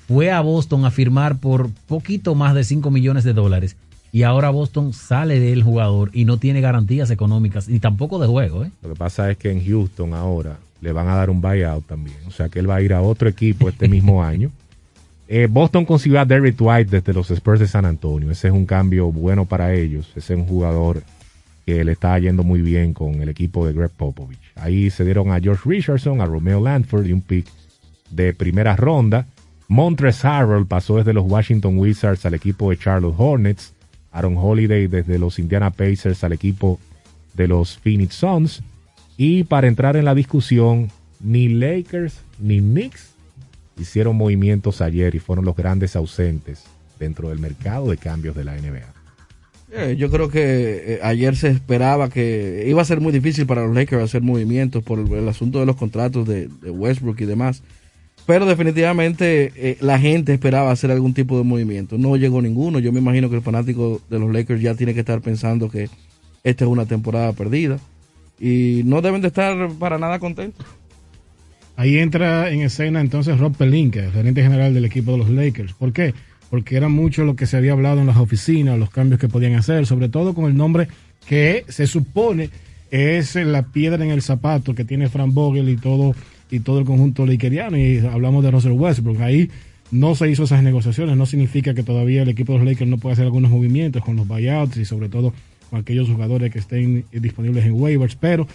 [0.07, 3.77] Fue a Boston a firmar por poquito más de 5 millones de dólares.
[4.13, 8.65] Y ahora Boston sale del jugador y no tiene garantías económicas ni tampoco de juego.
[8.65, 8.71] ¿eh?
[8.83, 12.19] Lo que pasa es que en Houston ahora le van a dar un buyout también.
[12.27, 14.51] O sea que él va a ir a otro equipo este mismo año.
[15.29, 18.31] Eh, Boston consiguió a Derrick White desde los Spurs de San Antonio.
[18.31, 20.09] Ese es un cambio bueno para ellos.
[20.15, 21.03] Ese es un jugador
[21.65, 24.39] que le está yendo muy bien con el equipo de Greg Popovich.
[24.55, 27.47] Ahí se dieron a George Richardson, a Romeo Lanford y un pick
[28.11, 29.27] de primera ronda.
[29.67, 33.73] Montres Harrell pasó desde los Washington Wizards al equipo de Charlotte Hornets.
[34.13, 36.79] Aaron Holiday desde los Indiana Pacers al equipo
[37.35, 38.63] de los Phoenix Suns.
[39.17, 43.15] Y para entrar en la discusión, ni Lakers ni Knicks
[43.79, 46.65] hicieron movimientos ayer y fueron los grandes ausentes
[46.99, 48.95] dentro del mercado de cambios de la NBA.
[49.73, 53.67] Eh, yo creo que eh, ayer se esperaba que iba a ser muy difícil para
[53.67, 57.63] los Lakers hacer movimientos por el, asunto de los contratos de, de Westbrook y demás.
[58.27, 61.97] Pero definitivamente eh, la gente esperaba hacer algún tipo de movimiento.
[61.97, 62.81] No llegó ninguno.
[62.81, 65.89] Yo me imagino que el fanático de los Lakers ya tiene que estar pensando que
[66.43, 67.79] esta es una temporada perdida.
[68.41, 70.67] Y no deben de estar para nada contentos.
[71.77, 75.75] Ahí entra en escena entonces Rob Pelinka, el gerente general del equipo de los Lakers.
[75.75, 76.15] ¿Por qué?
[76.49, 79.55] Porque era mucho lo que se había hablado en las oficinas, los cambios que podían
[79.55, 80.89] hacer, sobre todo con el nombre
[81.27, 82.51] que se supone
[82.91, 86.15] es la piedra en el zapato que tiene Frank Vogel y todo
[86.51, 89.21] y todo el conjunto lakeriano y hablamos de Russell Westbrook.
[89.21, 89.51] Ahí
[89.91, 92.99] no se hizo esas negociaciones, no significa que todavía el equipo de los Lakers no
[92.99, 95.33] pueda hacer algunos movimientos con los buyouts y sobre todo
[95.71, 98.47] con aquellos jugadores que estén disponibles en waivers, pero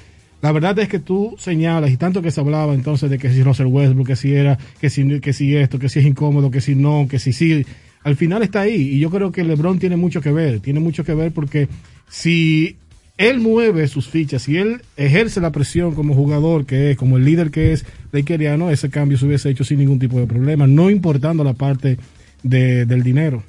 [0.41, 3.43] la verdad es que tú señalas, y tanto que se hablaba entonces de que si
[3.43, 6.61] Russell Westbrook, que si era, que si, que si esto, que si es incómodo, que
[6.61, 7.63] si no, que si sí,
[8.03, 8.93] al final está ahí.
[8.93, 11.67] Y yo creo que LeBron tiene mucho que ver, tiene mucho que ver porque
[12.09, 12.77] si
[13.17, 17.25] él mueve sus fichas, si él ejerce la presión como jugador que es, como el
[17.25, 20.89] líder que es lakeriano, ese cambio se hubiese hecho sin ningún tipo de problema, no
[20.89, 21.99] importando la parte
[22.41, 23.43] de, del dinero.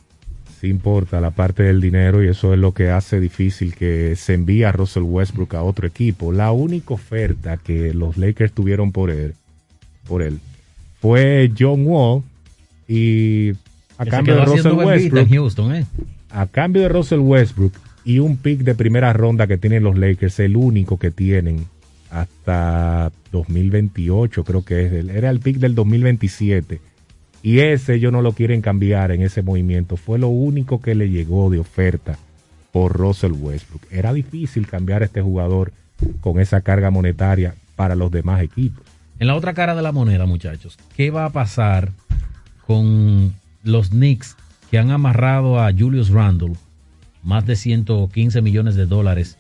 [0.63, 4.35] Sí importa la parte del dinero y eso es lo que hace difícil que se
[4.35, 6.31] envíe a Russell Westbrook a otro equipo.
[6.33, 9.35] La única oferta que los Lakers tuvieron por él,
[10.07, 10.39] por él
[11.01, 12.23] fue John Wall
[12.87, 13.51] y
[13.99, 15.87] a cambio de Russell Westbrook, Houston, ¿eh?
[16.31, 17.73] a cambio de Russell Westbrook
[18.05, 21.67] y un pick de primera ronda que tienen los Lakers, el único que tienen
[22.11, 24.93] hasta 2028, creo que es.
[24.93, 26.81] el- Era el pick del 2027
[27.43, 29.97] Y ese ellos no lo quieren cambiar en ese movimiento.
[29.97, 32.17] Fue lo único que le llegó de oferta
[32.73, 33.83] por Russell Westbrook.
[33.91, 35.73] Era difícil cambiar a este jugador
[36.21, 38.85] con esa carga monetaria para los demás equipos.
[39.19, 41.93] En la otra cara de la moneda, muchachos, ¿qué va a pasar
[42.67, 44.37] con los Knicks
[44.71, 46.55] que han amarrado a Julius Randle
[47.23, 49.39] más de 115 millones de dólares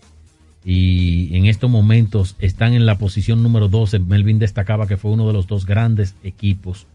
[0.65, 3.99] y en estos momentos están en la posición número 12?
[4.01, 6.87] Melvin destacaba que fue uno de los dos grandes equipos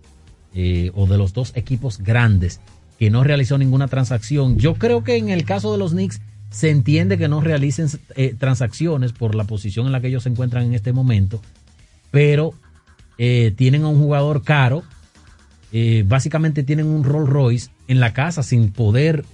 [0.56, 2.60] eh, o de los dos equipos grandes
[3.00, 4.58] que no realizó ninguna transacción.
[4.58, 8.34] Yo creo que en el caso de los Knicks se entiende que no realicen eh,
[8.40, 11.42] transacciones por la posición en la que ellos se encuentran en este momento,
[12.10, 12.54] pero
[13.18, 14.84] eh, tienen a un jugador caro,
[15.74, 19.26] eh, básicamente tienen un Rolls Royce en la casa sin poder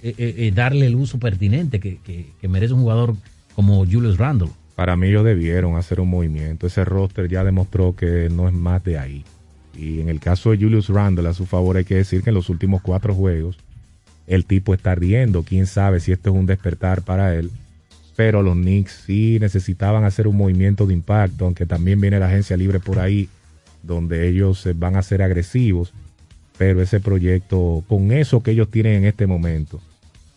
[0.54, 3.14] darle el uso pertinente que, que- que merece un jugador
[3.54, 4.48] como Julius Randle.
[4.74, 6.66] Para mí ellos debieron hacer un movimiento.
[6.66, 9.24] Ese roster ya demostró que no es más de ahí.
[9.76, 12.34] Y en el caso de Julius Randle, a su favor hay que decir que en
[12.34, 13.58] los últimos cuatro juegos
[14.26, 15.42] el tipo está riendo.
[15.42, 17.50] Quién sabe si esto es un despertar para él.
[18.16, 22.56] Pero los Knicks sí necesitaban hacer un movimiento de impacto, aunque también viene la agencia
[22.56, 23.28] libre por ahí,
[23.82, 25.92] donde ellos eh, van a ser agresivos.
[26.56, 29.80] Pero ese proyecto, con eso que ellos tienen en este momento,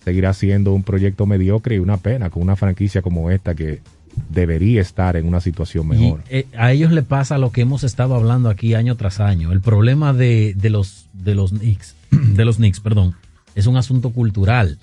[0.04, 3.82] seguirá siendo un proyecto mediocre y una pena con una franquicia como esta que
[4.30, 6.22] debería estar en una situación mejor.
[6.30, 9.52] Y, eh, a ellos le pasa lo que hemos estado hablando aquí año tras año.
[9.52, 13.16] El problema de, de los de los Knicks, de los Knicks, perdón,
[13.56, 14.78] es un asunto cultural,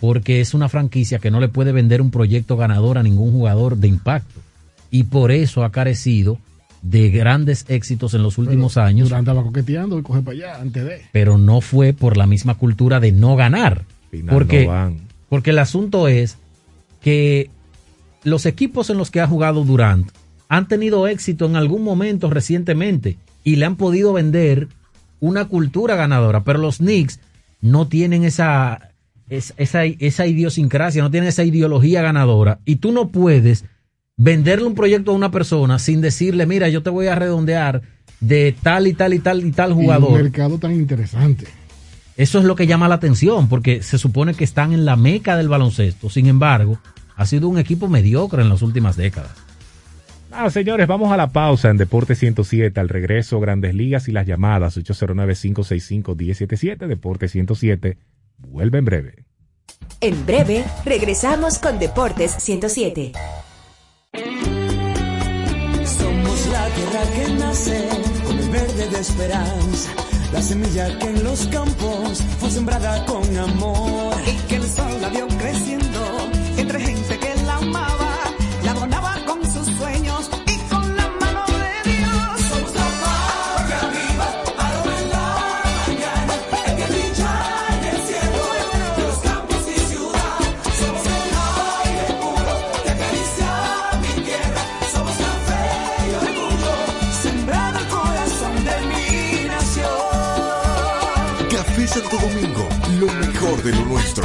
[0.00, 3.76] porque es una franquicia que no le puede vender un proyecto ganador a ningún jugador
[3.76, 4.40] de impacto
[4.90, 6.38] y por eso ha carecido
[6.82, 10.84] de grandes éxitos en los últimos años, Durant estaba coqueteando y coge para allá antes
[10.84, 11.02] de.
[11.12, 13.84] pero no fue por la misma cultura de no ganar.
[14.10, 14.98] Final Porque, no van.
[15.28, 16.38] porque el asunto es
[17.00, 17.50] que
[18.26, 20.08] los equipos en los que ha jugado Durant
[20.48, 24.68] han tenido éxito en algún momento recientemente y le han podido vender
[25.20, 27.20] una cultura ganadora, pero los Knicks
[27.60, 28.90] no tienen esa,
[29.30, 33.64] es- esa, esa idiosincrasia, no tienen esa ideología ganadora y tú no puedes
[34.16, 37.82] venderle un proyecto a una persona sin decirle, mira, yo te voy a redondear
[38.20, 40.12] de tal y tal y tal y tal Y un jugador.
[40.22, 41.46] mercado tan interesante.
[42.16, 45.36] Eso es lo que llama la atención, porque se supone que están en la meca
[45.36, 46.08] del baloncesto.
[46.08, 46.78] Sin embargo,
[47.16, 49.32] ha sido un equipo mediocre en las últimas décadas.
[50.30, 52.78] Ah, señores, vamos a la pausa en Deporte 107.
[52.78, 56.86] Al regreso, Grandes Ligas y las llamadas 809-565-1077.
[56.86, 57.96] Deporte 107
[58.36, 59.24] vuelve en breve.
[60.00, 63.12] En breve, regresamos con Deportes 107.
[65.84, 67.88] Somos la tierra que nace
[68.26, 69.90] con el verde de esperanza,
[70.32, 75.08] la semilla que en los campos fue sembrada con amor y que el sol la
[75.08, 76.35] vio creciendo
[76.66, 78.12] entre gente que la amaba,
[78.64, 82.40] la adornaba con sus sueños y con la mano de Dios.
[82.50, 82.86] Somos la
[83.68, 84.26] que arriba,
[84.66, 85.28] aroma en la
[85.86, 86.34] mañana,
[86.66, 87.32] el que brilla
[87.70, 88.42] en el cielo
[88.96, 90.38] de los campos y ciudad.
[90.80, 91.28] Somos el
[91.86, 93.50] aire puro que acaricia
[94.02, 94.62] mi tierra.
[94.92, 95.64] Somos café
[96.08, 96.74] y orgullo,
[97.22, 99.08] sembrado el corazón de mi
[99.54, 99.94] nación.
[101.48, 102.64] Café Santo Domingo,
[102.98, 104.24] lo mejor de lo nuestro.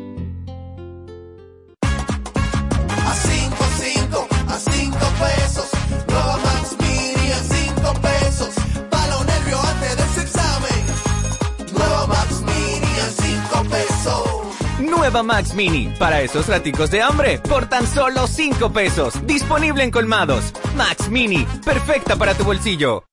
[15.21, 19.13] Max Mini, para esos raticos de hambre, por tan solo 5 pesos.
[19.27, 20.53] Disponible en colmados.
[20.75, 23.03] Max Mini, perfecta para tu bolsillo.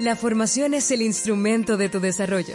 [0.00, 2.54] La formación es el instrumento de tu desarrollo.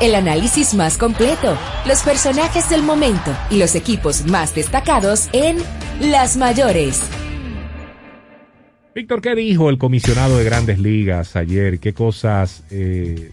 [0.00, 5.56] El análisis más completo, los personajes del momento y los equipos más destacados en
[6.00, 7.02] Las Mayores.
[8.94, 11.80] Víctor, ¿qué dijo el comisionado de Grandes Ligas ayer?
[11.80, 13.32] ¿Qué cosas eh,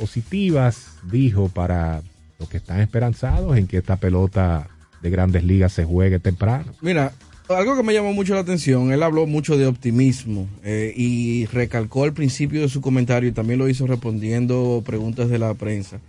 [0.00, 2.02] positivas dijo para
[2.40, 4.66] los que están esperanzados en que esta pelota
[5.02, 6.72] de Grandes Ligas se juegue temprano?
[6.80, 7.12] Mira,
[7.54, 12.04] algo que me llamó mucho la atención, él habló mucho de optimismo eh, y recalcó
[12.04, 16.00] al principio de su comentario y también lo hizo respondiendo preguntas de la prensa,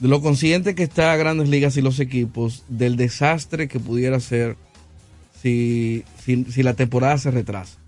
[0.00, 4.56] lo consciente que está Grandes Ligas y los equipos del desastre que pudiera ser
[5.40, 7.78] si, si, la temporada se retrasa.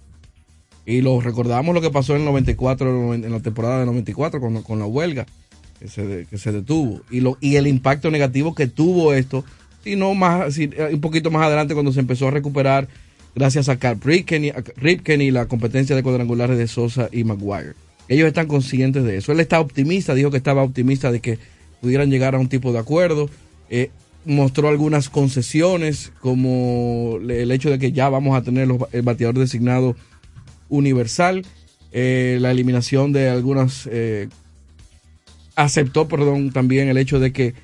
[0.85, 4.63] Y lo recordamos lo que pasó en el 94, en la temporada de 94 con,
[4.63, 5.27] con la huelga
[5.81, 9.45] que se, que se detuvo y, lo, y el impacto negativo que tuvo esto
[9.87, 12.89] sino más, eh, un poquito más adelante cuando se empezó a recuperar
[13.37, 17.75] gracias a Carl Ripken Ripken y la competencia de cuadrangulares de Sosa y Maguire.
[18.09, 19.31] Ellos están conscientes de eso.
[19.31, 21.39] Él está optimista, dijo que estaba optimista de que
[21.81, 23.31] pudieran llegar a un tipo de acuerdo.
[23.71, 23.91] Eh,
[24.25, 29.95] mostró algunas concesiones, como el hecho de que ya vamos a tener el bateador designado
[30.69, 31.47] universal,
[31.93, 33.89] eh, la eliminación de algunas...
[35.55, 37.55] Aceptó, perdón, también el hecho de que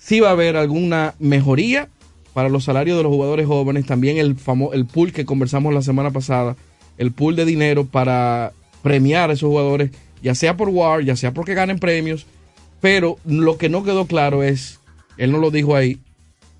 [0.00, 1.88] sí va a haber alguna mejoría
[2.34, 5.82] para los salarios de los jugadores jóvenes, también el, famo el pool que conversamos la
[5.82, 6.56] semana pasada,
[6.98, 9.90] el pool de dinero para premiar a esos jugadores,
[10.22, 12.26] ya sea por WAR, ya sea porque ganen premios,
[12.80, 14.80] pero lo que no quedó claro es,
[15.18, 15.98] él no lo dijo ahí,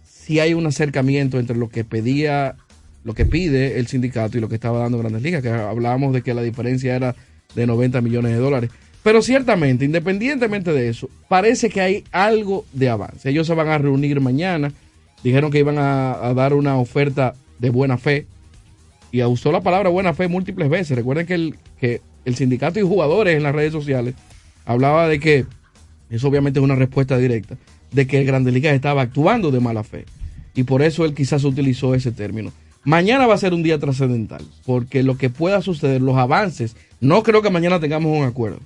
[0.05, 2.57] si hay un acercamiento entre lo que pedía,
[3.05, 6.23] lo que pide el sindicato y lo que estaba dando Grandes Ligas, que hablábamos de
[6.23, 7.17] que la diferencia era
[7.55, 8.71] de 90 millones de dólares.
[9.03, 13.31] Pero ciertamente, independientemente de eso, parece que hay algo de avance.
[13.31, 14.73] Ellos se van a reunir mañana.
[15.25, 18.27] Dijeron que iban a, dar una oferta de buena fe.
[19.11, 20.97] Y usó la palabra buena fe múltiples veces.
[20.97, 24.15] Recuerden que el, que el sindicato y jugadores en las redes sociales
[24.67, 25.47] hablaba de que,
[26.11, 27.57] eso obviamente es una respuesta directa,
[27.93, 30.05] de que el Grande Liga estaba actuando de mala fe.
[30.55, 32.53] Y por eso él quizás utilizó ese término.
[32.85, 37.23] Mañana va a ser un día trascendental, porque lo que pueda suceder, los avances, no
[37.23, 38.61] creo que mañana tengamos un acuerdo,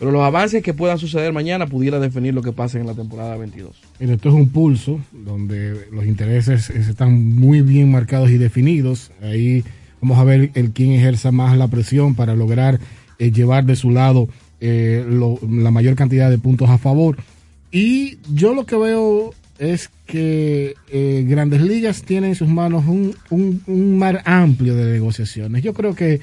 [0.00, 3.36] pero los avances que puedan suceder mañana pudiera definir lo que pase en la temporada
[3.36, 3.76] 22.
[3.98, 9.12] Mira, esto es un pulso donde los intereses están muy bien marcados y definidos.
[9.20, 9.62] Ahí
[10.00, 12.80] vamos a ver el quién ejerza más la presión para lograr
[13.18, 14.30] eh, llevar de su lado
[14.62, 17.18] eh, la mayor cantidad de puntos a favor.
[17.70, 23.14] Y yo lo que veo es que eh, Grandes Ligas tiene en sus manos un,
[23.28, 25.62] un mar amplio de negociaciones.
[25.62, 26.20] Yo creo que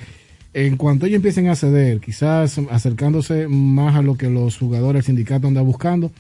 [0.66, 5.06] en cuanto ellos empiecen a ceder, quizás acercándose más a lo que los jugadores del
[5.06, 6.12] sindicato andan buscando,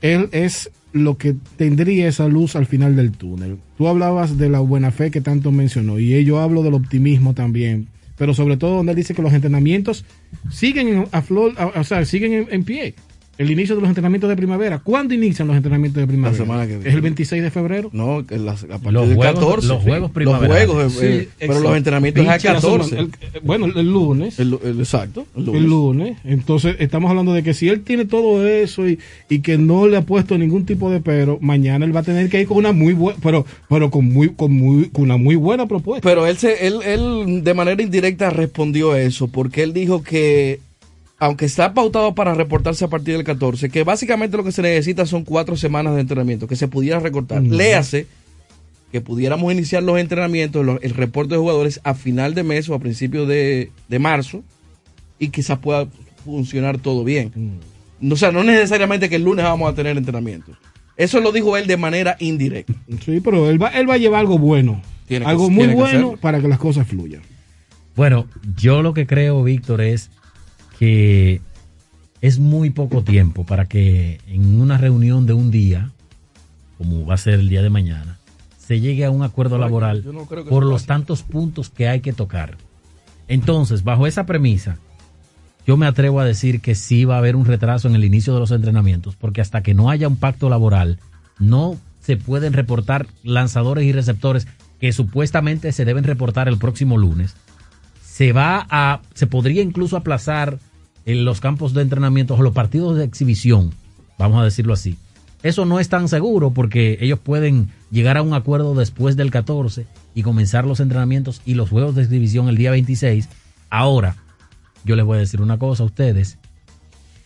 [0.00, 3.58] él es lo que tendría esa luz al final del túnel.
[3.78, 7.86] Tú hablabas de la buena fe que tanto mencionó y yo hablo del optimismo también,
[8.18, 10.04] pero sobre todo donde él dice que los entrenamientos
[10.50, 12.96] siguen a flor, o sea, siguen en, en pie
[13.38, 14.80] el inicio de los entrenamientos de primavera.
[14.80, 16.38] ¿Cuándo inician los entrenamientos de primavera?
[16.38, 17.88] La semana que ¿Es el 26 de febrero?
[17.94, 19.66] No, la, a partir Los del juegos- 14.
[19.68, 19.88] los sí.
[19.88, 20.66] juegos primaverales.
[20.66, 22.98] Los juegos, eh, Sí, eh, pero los entrenamientos es razón, 14.
[22.98, 23.10] el-
[23.42, 24.38] bueno, el lunes.
[24.38, 25.26] El- el- exacto.
[25.34, 25.62] El lunes.
[25.62, 26.16] El lunes.
[26.24, 28.98] Entonces, estamos hablando de que si él tiene todo eso y,
[29.30, 32.28] y que no le ha puesto ningún tipo de pero, mañana él va a tener
[32.28, 35.36] que ir con una muy buena, pero, pero con muy, con muy, con una muy
[35.36, 36.06] buena propuesta.
[36.06, 40.60] Pero él, se, él, él de manera indirecta respondió eso, porque él dijo que,
[41.20, 45.06] aunque está pautado para reportarse a partir del 14, que básicamente lo que se necesita
[45.06, 47.42] son cuatro semanas de entrenamiento, que se pudiera recortar.
[47.42, 47.52] Ujú.
[47.54, 48.06] Léase
[48.90, 52.74] que pudiéramos iniciar los entrenamientos, los- el reporte de jugadores a final de mes o
[52.74, 54.42] a principios de, de marzo,
[55.20, 55.86] y quizás pueda
[56.24, 57.30] funcionar todo bien.
[58.00, 58.12] Mm.
[58.12, 60.56] O sea, no necesariamente que el lunes vamos a tener entrenamientos.
[60.96, 62.72] Eso lo dijo él de manera indirecta.
[63.04, 64.82] Sí, pero él va, él va a llevar algo bueno.
[65.06, 66.16] Tiene que- algo muy tiene que bueno hacerlo.
[66.20, 67.22] para que las cosas fluyan.
[67.96, 70.10] Bueno, yo lo que creo, Víctor, es
[70.80, 71.42] que
[72.22, 75.90] es muy poco tiempo para que en una reunión de un día,
[76.78, 78.16] como va a ser el día de mañana,
[78.58, 80.86] se llegue a un acuerdo laboral no por los pase.
[80.86, 82.56] tantos puntos que hay que tocar.
[83.28, 84.78] Entonces, bajo esa premisa,
[85.66, 88.32] yo me atrevo a decir que sí va a haber un retraso en el inicio
[88.32, 90.98] de los entrenamientos, porque hasta que no haya un pacto laboral,
[91.38, 94.48] no se pueden reportar lanzadores y receptores
[94.80, 97.36] que supuestamente se deben reportar el próximo lunes.
[98.02, 100.58] Se va a, se podría incluso aplazar
[101.06, 103.70] en los campos de entrenamiento o los partidos de exhibición,
[104.18, 104.96] vamos a decirlo así.
[105.42, 109.86] Eso no es tan seguro porque ellos pueden llegar a un acuerdo después del 14
[110.14, 113.28] y comenzar los entrenamientos y los juegos de exhibición el día 26.
[113.70, 114.16] Ahora,
[114.84, 116.38] yo les voy a decir una cosa a ustedes.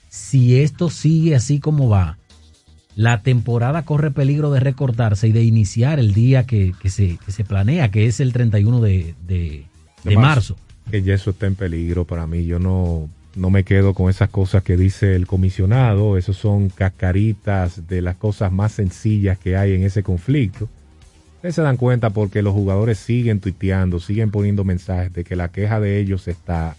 [0.08, 2.18] Si esto sigue así como va,
[2.94, 7.32] la temporada corre peligro de recortarse y de iniciar el día que, que se, que
[7.32, 9.66] se planea, que es el 31 de, de,
[10.04, 10.56] de marzo.
[10.88, 12.44] Que ya eso está en peligro para mí.
[12.44, 16.16] Yo no, no me quedo con esas cosas que dice el comisionado.
[16.16, 20.68] Esos son cascaritas de las cosas más sencillas que hay en ese conflicto.
[21.36, 25.48] Ustedes se dan cuenta porque los jugadores siguen tuiteando, siguen poniendo mensajes de que la
[25.48, 26.76] queja de ellos está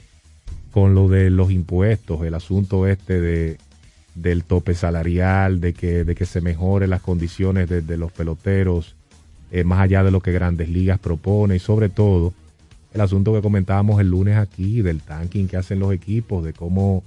[0.71, 3.57] con lo de los impuestos, el asunto este de
[4.15, 8.95] del tope salarial, de que, de que se mejoren las condiciones de, los peloteros,
[9.51, 12.33] eh, más allá de lo que Grandes Ligas propone, y sobre todo
[12.95, 17.03] el asunto que comentábamos el lunes aquí, del tanking que hacen los equipos, de cómo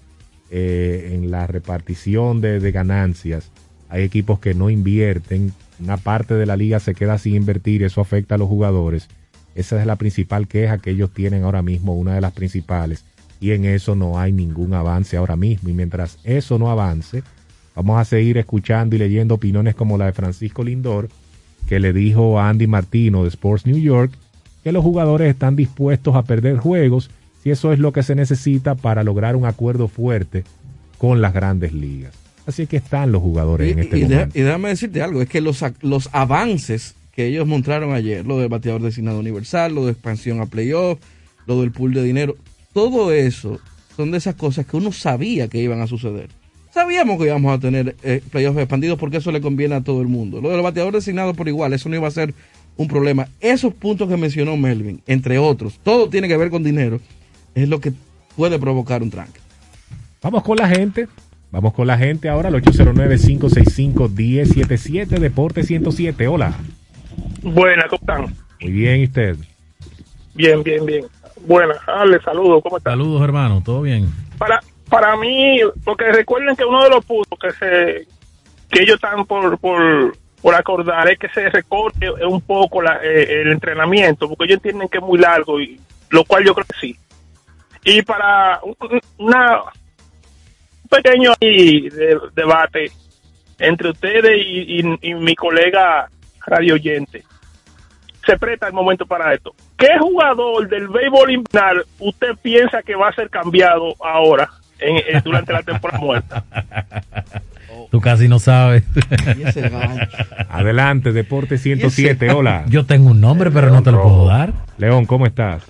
[0.50, 3.50] eh, en la repartición de, de ganancias
[3.88, 8.00] hay equipos que no invierten, una parte de la liga se queda sin invertir, eso
[8.00, 9.08] afecta a los jugadores.
[9.54, 13.04] Esa es la principal queja que ellos tienen ahora mismo, una de las principales
[13.40, 15.68] y en eso no hay ningún avance ahora mismo.
[15.68, 17.22] Y mientras eso no avance,
[17.74, 21.08] vamos a seguir escuchando y leyendo opiniones como la de Francisco Lindor,
[21.68, 24.12] que le dijo a Andy Martino de Sports New York
[24.68, 27.08] que los jugadores están dispuestos a perder juegos
[27.42, 30.44] si eso es lo que se necesita para lograr un acuerdo fuerte
[30.98, 32.12] con las grandes ligas.
[32.46, 35.28] Así que están los jugadores Y, en este y de- y déjame decirte algo, es
[35.30, 39.92] que los, los avances que ellos mostraron ayer, lo del bateador designado universal, lo de
[39.92, 40.98] expansión a playoff,
[41.46, 42.36] lo del pool de dinero,
[42.74, 43.58] todo eso
[43.96, 46.28] son de esas cosas que uno sabía que iban a suceder.
[46.74, 50.08] Sabíamos que íbamos a tener eh, playoffs expandidos porque eso le conviene a todo el
[50.08, 50.42] mundo.
[50.42, 52.34] Lo del bateador designado por igual, eso no iba a ser
[52.78, 53.28] un problema.
[53.40, 56.98] Esos puntos que mencionó Melvin, entre otros, todo tiene que ver con dinero,
[57.54, 57.92] es lo que
[58.36, 59.40] puede provocar un tranque.
[60.22, 61.08] Vamos con la gente.
[61.50, 66.28] Vamos con la gente ahora al 809-565-1077 Deporte 107.
[66.28, 66.54] Hola.
[67.42, 68.34] Buenas, ¿cómo están?
[68.60, 69.36] Muy bien, ¿y usted?
[70.34, 71.04] Bien, bien, bien.
[71.46, 72.92] Buenas, Ale, saludos, ¿cómo están?
[72.92, 74.08] Saludos, hermano, ¿todo bien?
[74.36, 78.06] Para, para mí, porque recuerden que uno de los puntos que se
[78.70, 83.40] que ellos están por, por, por acordar es que se recorte un poco la, eh,
[83.42, 85.80] el entrenamiento, porque ellos entienden que es muy largo, y
[86.10, 86.96] lo cual yo creo que sí.
[87.84, 88.76] Y para un,
[89.18, 92.90] una, un pequeño ahí de- debate
[93.58, 96.08] entre ustedes y, mi colega
[96.46, 97.24] radio oyente,
[98.24, 99.54] se presta el momento para esto.
[99.76, 105.52] ¿Qué jugador del béisbol invernal usted piensa que va a ser cambiado ahora en- durante
[105.52, 106.44] la temporada muerta?
[107.90, 108.84] Tú casi no sabes.
[110.48, 112.30] Adelante, Deporte 107.
[112.30, 112.64] Hola.
[112.68, 114.52] Yo tengo un nombre, pero no te lo puedo dar.
[114.78, 115.62] León, ¿cómo estás?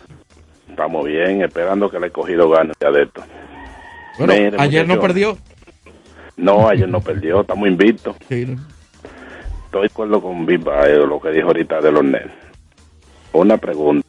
[0.69, 3.23] Estamos bien, esperando que el escogido gane ya de esto.
[4.19, 5.39] Bueno, Mire, ayer no perdió.
[6.37, 8.17] No, ayer no perdió, estamos invictos.
[8.21, 8.57] Estoy
[9.73, 12.33] de acuerdo con Viva, eh, lo que dijo ahorita de los Nets.
[13.33, 14.07] Una pregunta.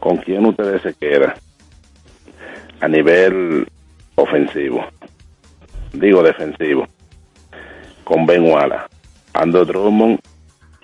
[0.00, 1.34] ¿Con quién ustedes se quedan
[2.80, 3.66] a nivel
[4.14, 4.84] ofensivo?
[5.92, 6.86] Digo defensivo.
[8.06, 8.86] Con Ben Wallace,
[9.34, 10.20] Ando Drummond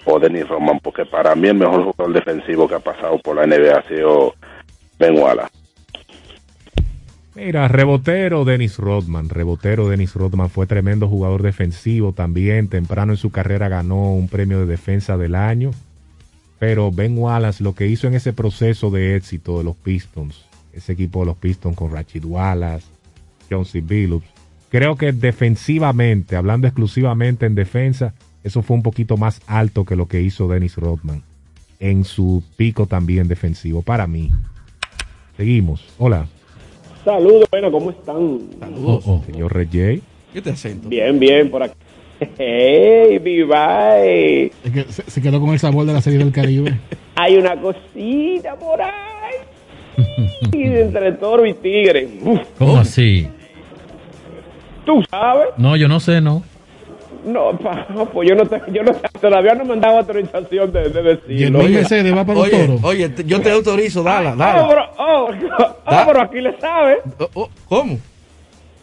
[0.04, 3.46] o Denis Roman, porque para mí el mejor jugador defensivo que ha pasado por la
[3.46, 4.34] NBA ha sido
[4.98, 5.52] Ben Wallace.
[7.36, 9.28] Mira, rebotero Dennis Rodman.
[9.28, 12.68] Rebotero Dennis Rodman fue tremendo jugador defensivo también.
[12.68, 15.70] Temprano en su carrera ganó un premio de defensa del año.
[16.58, 20.92] Pero Ben Wallace, lo que hizo en ese proceso de éxito de los Pistons, ese
[20.92, 22.86] equipo de los Pistons con Rachid Wallace,
[23.48, 23.80] John C.
[23.80, 24.31] Billups,
[24.72, 30.08] creo que defensivamente, hablando exclusivamente en defensa, eso fue un poquito más alto que lo
[30.08, 31.22] que hizo Dennis Rodman
[31.78, 34.30] en su pico también defensivo, para mí.
[35.36, 35.84] Seguimos.
[35.98, 36.26] Hola.
[37.04, 38.40] Saludos, bueno, ¿cómo están?
[38.58, 40.00] Saludos, señor Rey.
[40.32, 40.88] ¿Qué te acento?
[40.88, 41.74] Bien, bien, por aquí.
[42.38, 44.52] ¡Hey, Vivay!
[44.64, 46.78] Es que se, se quedó con el sabor de la serie del Caribe.
[47.16, 48.92] Hay una cosita por ahí.
[50.52, 52.08] Y entre toro y tigre.
[52.22, 53.28] Uf, ¿Cómo así?
[54.84, 55.48] ¿Tú sabes?
[55.56, 56.42] No, yo no sé, no.
[57.24, 60.88] No, pa, pues yo no, te, yo no todavía no me han dado autorización de,
[60.88, 61.60] de decirlo.
[61.60, 62.80] Yermín Mercedes va para los Oye, toros.
[62.84, 64.66] oye, te- yo te autorizo, dala, dala.
[64.66, 65.28] pero, oh,
[65.86, 66.98] ah, pero aquí le sabe.
[67.68, 67.98] ¿Cómo?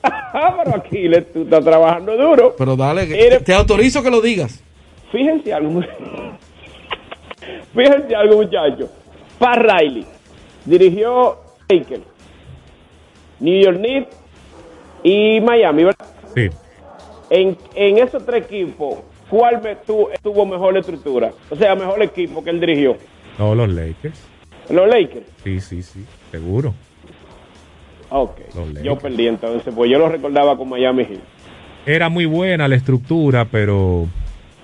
[0.01, 2.55] Ah, pero aquí le, tú estás trabajando duro.
[2.57, 3.37] Pero dale, que- Mire.
[3.39, 4.63] te, te autorizo que lo digas.
[5.11, 5.81] Fíjense algo.
[7.75, 8.89] Fíjense algo, muchachos.
[9.37, 10.05] Pat Riley
[10.65, 11.37] dirigió
[11.67, 12.03] Lakers.
[13.41, 14.15] New York Knicks
[15.03, 16.05] y Miami, ¿verdad?
[16.35, 16.49] Sí.
[17.29, 21.31] En, en esos tres equipos, ¿cuál me tu- tuvo mejor estructura?
[21.49, 22.97] O sea, mejor equipo que él dirigió.
[23.37, 24.19] No, los Lakers.
[24.69, 25.25] Los Lakers.
[25.43, 26.73] Sí, sí, sí, seguro.
[28.09, 28.39] Ok.
[28.83, 31.19] Yo perdí entonces, pues yo lo recordaba con Miami Heat.
[31.85, 34.07] Era muy buena la estructura, pero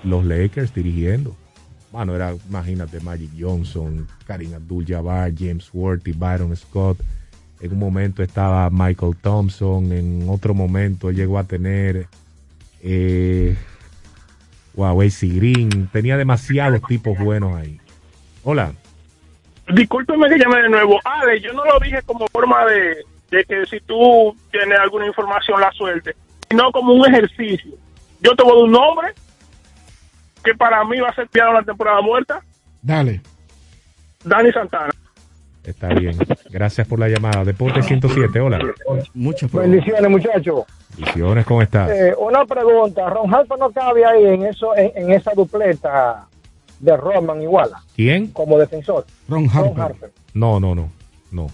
[0.04, 1.34] los Lakers dirigiendo.
[1.92, 6.98] Bueno, era, imagínate, Magic Johnson, Karim Abdul-Jabbar, James Worthy, Byron Scott.
[7.60, 12.06] En un momento estaba Michael Thompson, en otro momento él llegó a tener
[12.82, 13.56] eh,
[14.74, 15.88] wow, AC Green.
[15.92, 17.80] Tenía demasiados tipos buenos ahí.
[18.44, 18.72] Hola.
[19.74, 21.00] Discúlpeme que llame de nuevo.
[21.04, 25.60] Ale, yo no lo dije como forma de, de que si tú tienes alguna información
[25.60, 26.14] la suelte,
[26.48, 27.72] sino como un ejercicio.
[28.20, 29.08] Yo te voy a dar un nombre
[30.44, 32.40] que para mí va a ser piano en la temporada muerta.
[32.82, 33.20] Dale.
[34.24, 34.92] Dani Santana.
[35.66, 36.16] Está bien.
[36.50, 37.44] Gracias por la llamada.
[37.44, 38.60] Deporte 107, hola.
[39.14, 40.64] Muchas Bendiciones, muchachos.
[40.96, 41.90] Bendiciones, ¿cómo estás?
[41.90, 43.10] Eh, una pregunta.
[43.10, 46.26] Ron Harper no cabe ahí en eso, en, en esa dupleta
[46.78, 48.28] de Roman igual, ¿Quién?
[48.28, 49.04] como defensor.
[49.28, 50.12] Ron Ron Harper.
[50.34, 50.88] No, no, no.
[51.32, 51.48] No.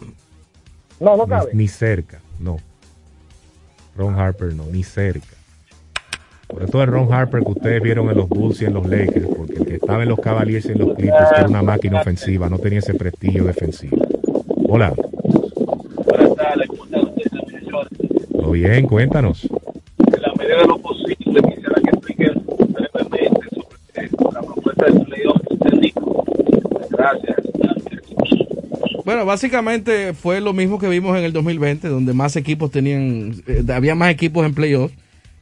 [1.00, 1.50] No, no Ni, cabe.
[1.54, 2.58] ni cerca, no.
[3.96, 5.31] Ron Harper no, ni cerca.
[6.52, 9.26] Sobre todo el Ron Harper que ustedes vieron en los Bulls y en los Lakers,
[9.26, 12.50] porque el que estaba en los Cavaliers y en los Clippers era una máquina ofensiva,
[12.50, 13.96] no tenía ese prestigio defensivo.
[14.68, 14.92] Hola,
[16.04, 17.30] Buenas tardes, ¿cómo están ustedes?
[18.32, 18.86] ¿todo bien?
[18.86, 19.44] Cuéntanos.
[19.44, 25.00] En la medida de lo posible, quisiera que expliquen brevemente sobre eh, la propuesta de
[25.06, 26.24] playoff del Nico.
[26.90, 27.36] Gracias.
[29.04, 33.64] Bueno, básicamente fue lo mismo que vimos en el 2020, donde más equipos tenían, eh,
[33.72, 34.94] había más equipos en playoffs.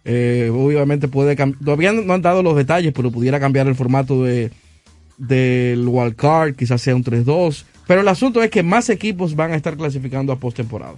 [0.05, 4.25] Eh, obviamente puede cambiar, todavía no han dado los detalles, pero pudiera cambiar el formato
[4.25, 4.51] de
[5.19, 7.65] del wild card, quizás sea un 3-2.
[7.87, 10.95] Pero el asunto es que más equipos van a estar clasificando a postemporada.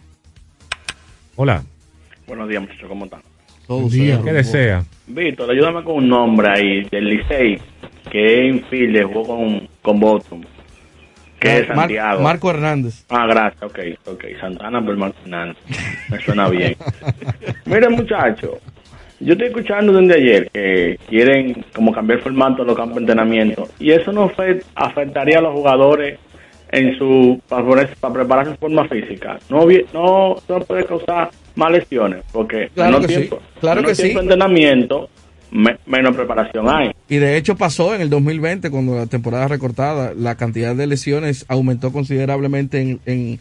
[1.36, 1.64] Hola.
[2.26, 3.20] Buenos días, muchachos, ¿cómo están?
[3.66, 4.84] Todos ¿Qué desea?
[5.06, 7.58] Víctor, ayúdame con un nombre ahí del Licey
[8.10, 10.46] que en Philly jugó con, con Boston.
[11.40, 12.22] Que es Mar- Santiago.
[12.22, 13.04] Marco Hernández.
[13.08, 14.24] Ah, gracias, ok, ok.
[14.40, 15.56] Santana por Marco Hernández.
[16.08, 16.76] Me suena bien.
[17.66, 18.58] Miren, muchachos,
[19.24, 23.00] yo estoy escuchando desde ayer que quieren como cambiar el formato de los campos de
[23.02, 26.18] entrenamiento y eso no fe- afectaría a los jugadores
[26.70, 27.64] en su para,
[28.00, 29.38] para prepararse en forma física.
[29.50, 33.96] No, no, no puede causar más lesiones porque Claro menos que sí, tiempo, claro menos
[33.98, 35.08] que tiempo entrenamiento,
[35.50, 36.92] me- menos preparación hay.
[37.10, 41.44] Y de hecho pasó en el 2020, cuando la temporada recortada, la cantidad de lesiones
[41.48, 43.38] aumentó considerablemente en, en-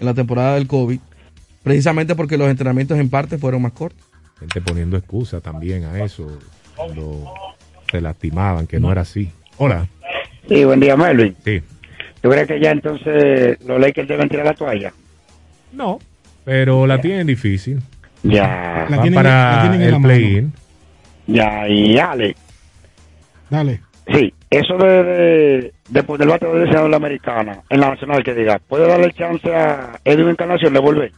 [0.00, 0.98] en la temporada del COVID,
[1.62, 4.04] precisamente porque los entrenamientos en parte fueron más cortos.
[4.44, 6.38] Gente poniendo excusa también a eso,
[6.76, 7.32] cuando
[7.90, 9.30] se lastimaban, que no era así.
[9.56, 9.88] Hola.
[10.46, 11.34] Sí, buen día, Melvin.
[11.42, 11.62] Sí.
[12.20, 14.92] ¿Tú crees que ya entonces los Lakers deben tirar la toalla?
[15.72, 15.98] No,
[16.44, 17.80] pero la tienen difícil.
[18.22, 18.86] Ya.
[18.90, 20.52] Van para el play-in.
[21.26, 22.36] Ya, y Ale.
[23.48, 23.80] Dale.
[24.12, 27.88] Sí, eso de, de, de poner el bate de deseado en la americana, en la
[27.88, 31.12] nacional que diga, ¿puede darle chance a Edwin Encarnación de volver?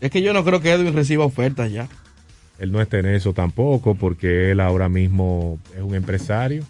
[0.00, 1.86] Es que yo no creo que Edwin reciba ofertas ya.
[2.58, 6.64] Él no está en eso tampoco porque él ahora mismo es un empresario.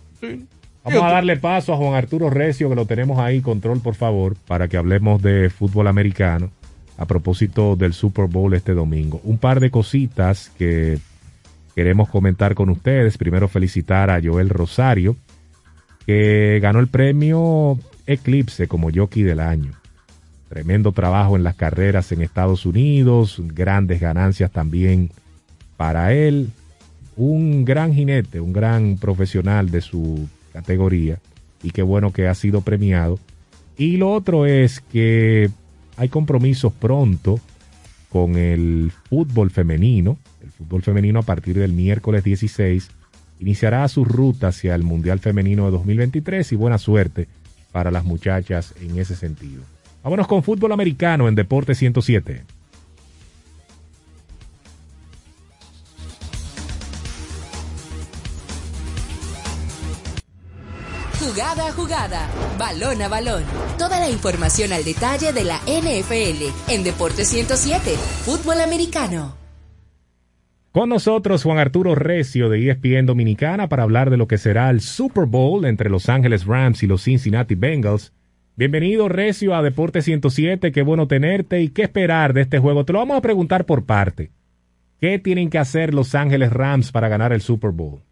[0.84, 4.36] Vamos a darle paso a Juan Arturo Recio, que lo tenemos ahí, control por favor,
[4.46, 6.50] para que hablemos de fútbol americano
[6.96, 9.20] a propósito del Super Bowl este domingo.
[9.24, 10.98] Un par de cositas que
[11.74, 13.18] queremos comentar con ustedes.
[13.18, 15.16] Primero felicitar a Joel Rosario,
[16.06, 19.72] que ganó el premio Eclipse como jockey del año.
[20.48, 25.10] Tremendo trabajo en las carreras en Estados Unidos, grandes ganancias también
[25.82, 26.50] para él.
[27.16, 31.18] Un gran jinete, un gran profesional de su categoría
[31.60, 33.18] y qué bueno que ha sido premiado.
[33.76, 35.50] Y lo otro es que
[35.96, 37.40] hay compromisos pronto
[38.10, 40.18] con el fútbol femenino.
[40.40, 42.88] El fútbol femenino a partir del miércoles 16
[43.40, 47.26] iniciará su ruta hacia el Mundial Femenino de 2023 y buena suerte
[47.72, 49.62] para las muchachas en ese sentido.
[50.04, 52.44] Vámonos con fútbol americano en Deporte 107.
[61.32, 62.28] Jugada a jugada,
[62.58, 63.42] balón a balón.
[63.78, 67.92] Toda la información al detalle de la NFL en Deporte 107,
[68.26, 69.34] fútbol americano.
[70.72, 74.82] Con nosotros Juan Arturo Recio de ESPN Dominicana para hablar de lo que será el
[74.82, 78.12] Super Bowl entre Los Ángeles Rams y los Cincinnati Bengals.
[78.56, 82.84] Bienvenido Recio a Deporte 107, qué bueno tenerte y qué esperar de este juego.
[82.84, 84.32] Te lo vamos a preguntar por parte.
[85.00, 88.02] ¿Qué tienen que hacer Los Ángeles Rams para ganar el Super Bowl?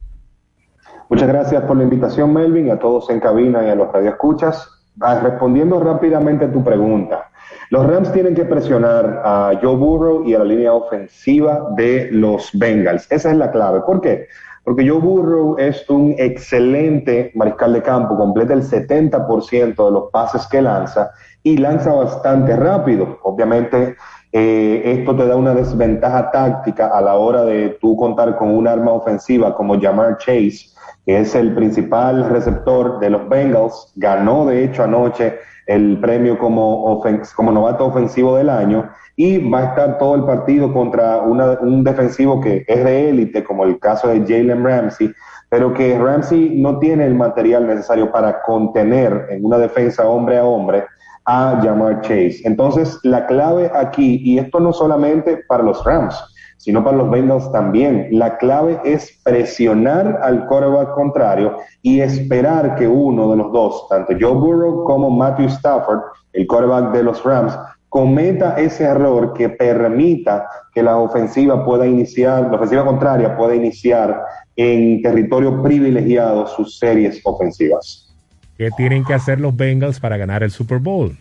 [1.11, 4.69] Muchas gracias por la invitación, Melvin, a todos en cabina y a los radioescuchas.
[5.01, 7.33] Ah, Respondiendo rápidamente a tu pregunta,
[7.71, 12.51] Los Rams tienen que presionar a Joe Burrow y a la línea ofensiva de los
[12.53, 13.11] Bengals.
[13.11, 13.81] Esa es la clave.
[13.81, 14.29] ¿Por qué?
[14.63, 20.47] Porque Joe Burrow es un excelente mariscal de campo, completa el 70% de los pases
[20.47, 21.11] que lanza
[21.43, 23.19] y lanza bastante rápido.
[23.25, 23.97] Obviamente,
[24.31, 28.69] eh, esto te da una desventaja táctica a la hora de tú contar con un
[28.69, 30.70] arma ofensiva como Jamar Chase,
[31.05, 33.93] que es el principal receptor de los Bengals.
[33.97, 37.01] Ganó, de hecho, anoche el premio como,
[37.37, 41.85] como novato ofensivo del año y va a estar todo el partido contra una- un
[41.85, 45.13] defensivo que es de élite, como el caso de Jalen Ramsey,
[45.49, 50.45] pero que Ramsey no tiene el material necesario para contener en una defensa hombre a
[50.45, 50.85] hombre
[51.27, 52.41] a Jamar Chase.
[52.45, 56.17] Entonces, la clave aquí, y esto no solamente para los Rams,
[56.61, 62.87] sino para los Bengals también, la clave es presionar al quarterback contrario y esperar que
[62.87, 66.01] uno de los dos, tanto Joe Burrow como Matthew Stafford,
[66.35, 67.57] el quarterback de los Rams,
[67.89, 74.23] cometa ese error que permita que la ofensiva pueda iniciar, la ofensiva contraria pueda iniciar
[74.55, 78.15] en territorio privilegiado sus series ofensivas.
[78.59, 81.17] ¿Qué tienen que hacer los Bengals para ganar el Super Bowl?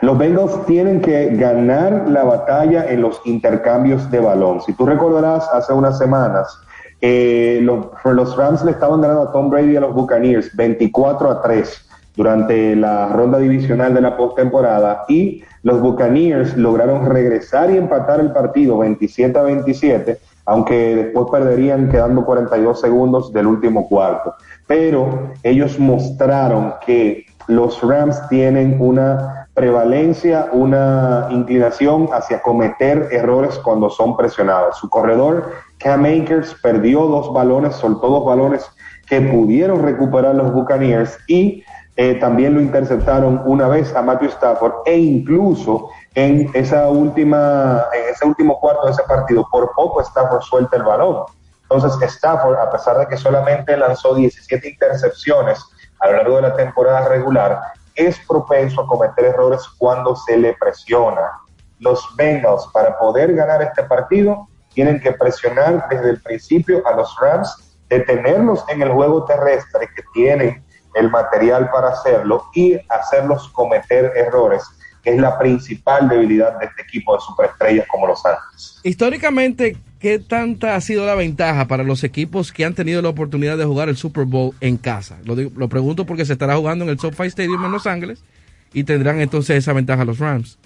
[0.00, 4.60] Los Bengals tienen que ganar la batalla en los intercambios de balón.
[4.62, 6.60] Si tú recordarás, hace unas semanas,
[7.00, 11.42] eh, los, Rams le estaban ganando a Tom Brady y a los Buccaneers 24 a
[11.42, 11.84] 3
[12.16, 18.32] durante la ronda divisional de la postemporada y los Buccaneers lograron regresar y empatar el
[18.32, 24.34] partido 27 a 27, aunque después perderían quedando 42 segundos del último cuarto.
[24.66, 33.90] Pero ellos mostraron que los Rams tienen una prevalencia, una inclinación hacia cometer errores cuando
[33.90, 34.78] son presionados.
[34.78, 38.70] Su corredor, Cam Akers, perdió dos balones, soltó dos balones
[39.08, 41.64] que pudieron recuperar los Buccaneers y
[41.96, 48.14] eh, también lo interceptaron una vez a Matthew Stafford e incluso en esa última, en
[48.14, 51.24] ese último cuarto de ese partido, por poco Stafford suelta el balón.
[51.62, 55.58] Entonces Stafford, a pesar de que solamente lanzó 17 intercepciones
[55.98, 57.60] a lo largo de la temporada regular,
[57.98, 61.32] es propenso a cometer errores cuando se le presiona.
[61.80, 67.14] Los Bengals, para poder ganar este partido, tienen que presionar desde el principio a los
[67.20, 74.12] Rams, detenerlos en el juego terrestre que tienen el material para hacerlo y hacerlos cometer
[74.14, 74.62] errores,
[75.02, 78.80] que es la principal debilidad de este equipo de superestrellas como Los Ángeles.
[78.84, 83.58] Históricamente, ¿qué tanta ha sido la ventaja para los equipos que han tenido la oportunidad
[83.58, 85.18] de jugar el Super Bowl en casa?
[85.24, 88.22] Lo, digo- lo pregunto porque se estará jugando en el SoFi Stadium en Los Ángeles
[88.72, 90.58] y tendrán entonces esa ventaja los Rams.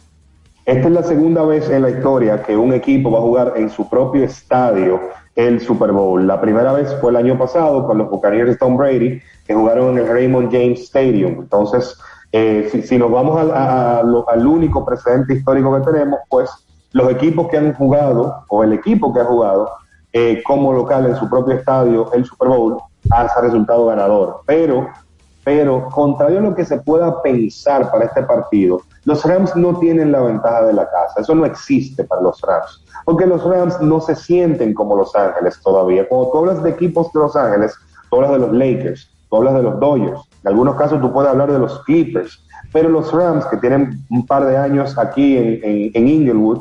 [0.65, 3.69] Esta es la segunda vez en la historia que un equipo va a jugar en
[3.69, 5.01] su propio estadio
[5.35, 6.25] el Super Bowl.
[6.27, 9.99] La primera vez fue el año pasado con los Buccaneers de Tom Brady, que jugaron
[9.99, 11.41] en el Raymond James Stadium.
[11.41, 11.97] Entonces,
[12.31, 16.49] eh, si, nos vamos al único precedente histórico que tenemos, pues
[16.93, 19.71] los equipos que han jugado, o el equipo que ha jugado
[20.13, 22.79] eh, como local en su propio estadio el Super Bowl,
[23.11, 24.41] ha resultado ganador.
[24.47, 24.89] Pero
[25.45, 30.13] pero contrario a lo que se pueda pensar para este partido, los Rams no tienen
[30.13, 31.21] la ventaja de la casa.
[31.21, 32.85] Eso no existe para los Rams.
[33.05, 36.09] Porque los Rams no se sienten como Los Ángeles todavía.
[36.09, 37.75] Cuando tú hablas de equipos de Los Ángeles,
[38.09, 40.21] tú hablas de los Lakers, tú hablas de los Dodgers.
[40.45, 42.45] En algunos casos tú puedes hablar de los Clippers.
[42.73, 46.61] Pero los Rams, que tienen un par de años aquí en, en, en Inglewood,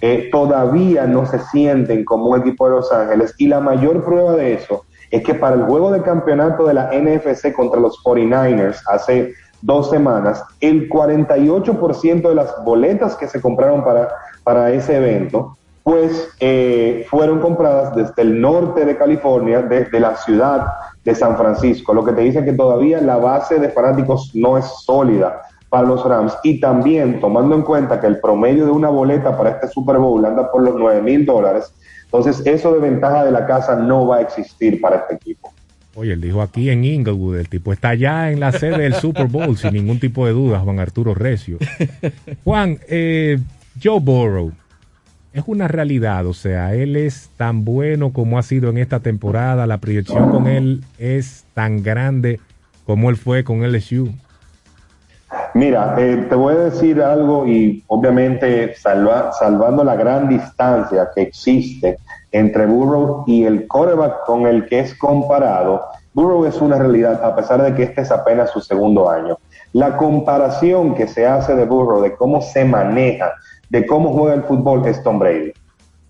[0.00, 3.34] eh, todavía no se sienten como un equipo de Los Ángeles.
[3.38, 6.90] Y la mayor prueba de eso es que para el juego de campeonato de la
[6.92, 13.84] NFC contra los 49ers hace dos semanas, el 48% de las boletas que se compraron
[13.84, 14.08] para,
[14.42, 20.66] para ese evento, pues eh, fueron compradas desde el norte de California, desde la ciudad
[21.04, 24.64] de San Francisco, lo que te dice que todavía la base de fanáticos no es
[24.64, 25.42] sólida
[25.72, 29.52] para los Rams y también tomando en cuenta que el promedio de una boleta para
[29.52, 31.72] este Super Bowl anda por los 9 mil dólares,
[32.04, 35.50] entonces eso de ventaja de la casa no va a existir para este equipo.
[35.94, 39.28] Oye, él dijo aquí en Inglewood, el tipo está ya en la sede del Super
[39.28, 41.56] Bowl sin ningún tipo de dudas, Juan Arturo Recio.
[42.44, 43.38] Juan, eh,
[43.82, 44.52] Joe Burrow,
[45.32, 49.66] es una realidad, o sea, él es tan bueno como ha sido en esta temporada,
[49.66, 52.40] la proyección con él es tan grande
[52.84, 54.12] como él fue con LSU.
[55.54, 61.22] Mira, eh, te voy a decir algo y obviamente salva- salvando la gran distancia que
[61.22, 61.98] existe
[62.30, 65.82] entre Burrow y el quarterback con el que es comparado,
[66.14, 69.36] Burrow es una realidad a pesar de que este es apenas su segundo año.
[69.74, 73.32] La comparación que se hace de Burrow, de cómo se maneja,
[73.68, 75.52] de cómo juega el fútbol, es Tom Brady.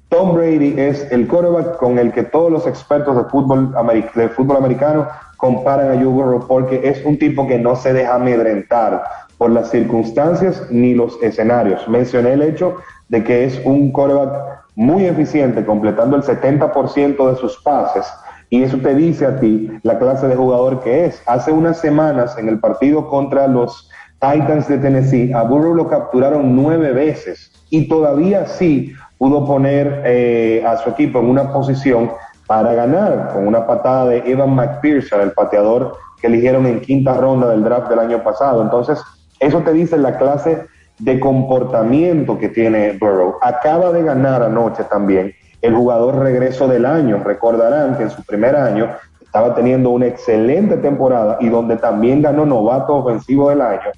[0.09, 3.75] Tom Brady es el quarterback con el que todos los expertos de fútbol,
[4.15, 5.09] de fútbol americano
[5.43, 9.03] comparan a Joe porque es un tipo que no se deja amedrentar
[9.39, 11.89] por las circunstancias ni los escenarios.
[11.89, 12.77] Mencioné el hecho
[13.09, 14.31] de que es un coreback
[14.77, 18.07] muy eficiente, completando el 70% de sus pases.
[18.51, 21.21] Y eso te dice a ti la clase de jugador que es.
[21.27, 23.91] Hace unas semanas en el partido contra los
[24.21, 30.63] Titans de Tennessee, a Burrow lo capturaron nueve veces y todavía sí pudo poner eh,
[30.65, 32.13] a su equipo en una posición
[32.53, 37.49] para ganar con una patada de Evan McPherson, el pateador que eligieron en quinta ronda
[37.49, 38.61] del draft del año pasado.
[38.61, 39.01] Entonces,
[39.41, 40.67] eso te dice la clase
[40.99, 43.37] de comportamiento que tiene Burrow.
[43.41, 45.33] Acaba de ganar anoche también
[45.63, 47.23] el jugador regreso del año.
[47.25, 48.91] Recordarán que en su primer año
[49.23, 53.93] estaba teniendo una excelente temporada y donde también ganó novato ofensivo del año,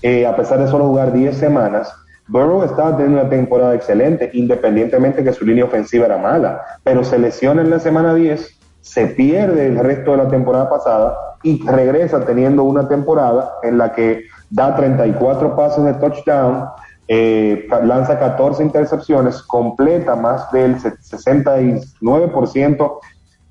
[0.00, 1.94] eh, a pesar de solo jugar 10 semanas.
[2.28, 7.18] Burrow estaba teniendo una temporada excelente, independientemente que su línea ofensiva era mala, pero se
[7.18, 12.24] lesiona en la semana 10, se pierde el resto de la temporada pasada y regresa
[12.24, 16.66] teniendo una temporada en la que da 34 pasos de touchdown,
[17.08, 22.98] eh, lanza 14 intercepciones, completa más del 69%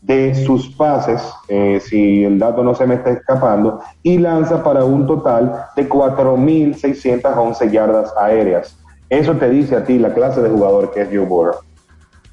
[0.07, 4.85] de sus pases, eh, si el dato no se me está escapando, y lanza para
[4.85, 8.77] un total de 4.611 yardas aéreas.
[9.09, 11.57] Eso te dice a ti la clase de jugador que es Joe Burrow.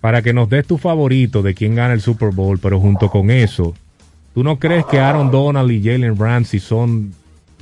[0.01, 3.31] Para que nos des tu favorito de quién gana el Super Bowl, pero junto con
[3.31, 3.75] eso,
[4.35, 7.13] ¿tú no crees que Aaron Donald y Jalen Ramsey son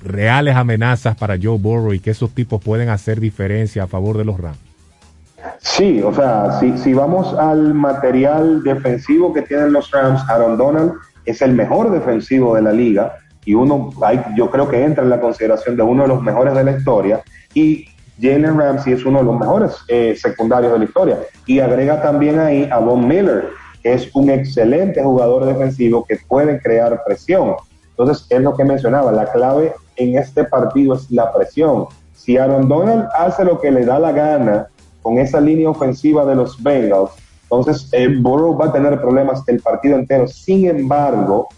[0.05, 4.27] reales amenazas para Joe Burrow y que esos tipos pueden hacer diferencia a favor de
[4.27, 4.72] los Rams?
[5.59, 10.93] Sí, o sea, si, vamos al material defensivo que tienen los Rams, Aaron Donald
[11.25, 15.11] es el mejor defensivo de la liga y uno, hay, yo creo que entra en
[15.11, 17.23] la consideración de uno de los mejores de la historia
[17.55, 17.87] y
[18.21, 22.39] Jalen Ramsey es uno de los mejores eh, secundarios de la historia y agrega también
[22.39, 23.49] ahí a Von Miller,
[23.83, 27.57] que es un excelente jugador defensivo que puede crear presión.
[27.91, 31.87] Entonces, es lo que mencionaba, la clave en este partido es la presión.
[32.15, 34.69] Si Aaron Donald hace lo que le da la gana
[35.03, 37.11] con esa línea ofensiva de los Bengals,
[37.43, 40.27] entonces eh, Burrow va a tener problemas el partido entero.
[40.27, 41.49] Sin embargo,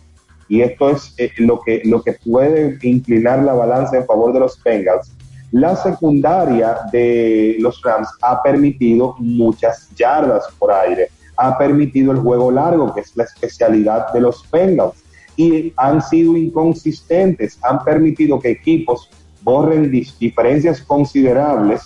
[0.49, 4.40] y esto es eh, lo, que, lo que puede inclinar la balanza en favor de
[4.40, 5.12] los Bengals,
[5.53, 12.51] la secundaria de los Rams ha permitido muchas yardas por aire, ha permitido el juego
[12.51, 14.97] largo, que es la especialidad de los Bengals,
[15.36, 19.09] y han sido inconsistentes, han permitido que equipos
[19.42, 21.82] borren diferencias considerables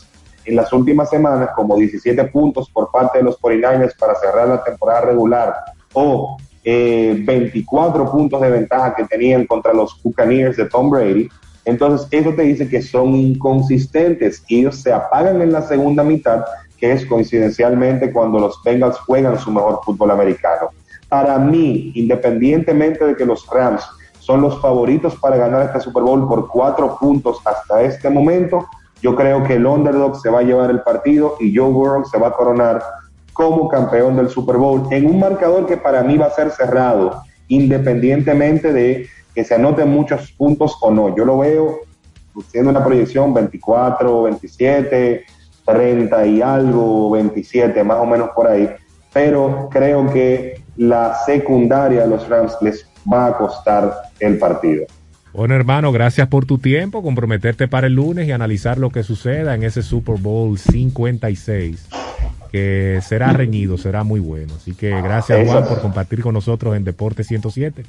[0.48, 4.64] en las últimas semanas, como 17 puntos por parte de los 49ers para cerrar la
[4.64, 5.54] temporada regular,
[5.92, 11.28] o eh, 24 puntos de ventaja que tenían contra los Buccaneers de Tom Brady.
[11.66, 16.42] Entonces, eso te dice que son inconsistentes y ellos se apagan en la segunda mitad,
[16.78, 20.70] que es coincidencialmente cuando los Bengals juegan su mejor fútbol americano.
[21.10, 23.82] Para mí, independientemente de que los Rams
[24.18, 28.66] son los favoritos para ganar este Super Bowl por cuatro puntos hasta este momento,
[29.02, 32.18] yo creo que el underdog se va a llevar el partido y Joe Burrow se
[32.18, 32.82] va a coronar
[33.32, 37.22] como campeón del Super Bowl en un marcador que para mí va a ser cerrado,
[37.46, 41.14] independientemente de que se anoten muchos puntos o no.
[41.16, 41.80] Yo lo veo
[42.50, 45.24] siendo una proyección 24, 27,
[45.64, 48.68] 30 y algo, 27, más o menos por ahí.
[49.12, 54.86] Pero creo que la secundaria de los Rams les va a costar el partido.
[55.32, 59.54] Bueno, hermano, gracias por tu tiempo, comprometerte para el lunes y analizar lo que suceda
[59.54, 61.88] en ese Super Bowl 56,
[62.50, 64.54] que será reñido, será muy bueno.
[64.56, 67.84] Así que gracias, Eso Juan, por compartir con nosotros en Deporte 107.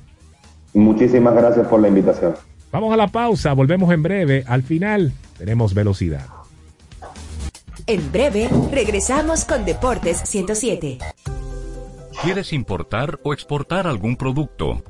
[0.74, 2.36] Muchísimas gracias por la invitación.
[2.72, 4.44] Vamos a la pausa, volvemos en breve.
[4.46, 6.28] Al final tenemos velocidad.
[7.88, 11.00] En breve, regresamos con Deportes 107.
[12.22, 14.84] ¿Quieres importar o exportar algún producto?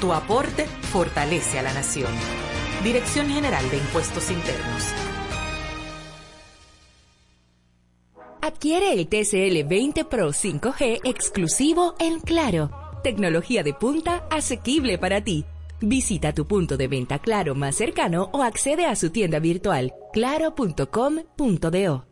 [0.00, 2.12] Tu aporte fortalece a la nación.
[2.82, 4.82] Dirección General de Impuestos Internos.
[8.40, 12.72] Adquiere el TCL 20 Pro 5G exclusivo en Claro.
[13.04, 15.44] Tecnología de punta asequible para ti.
[15.82, 22.11] Visita tu punto de venta Claro más cercano o accede a su tienda virtual claro.com.do.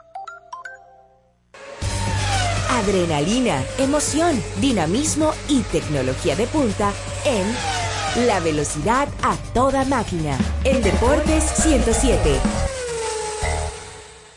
[2.79, 6.93] Adrenalina, emoción, dinamismo y tecnología de punta
[7.25, 10.37] en La Velocidad a toda máquina.
[10.63, 12.29] En Deportes 107.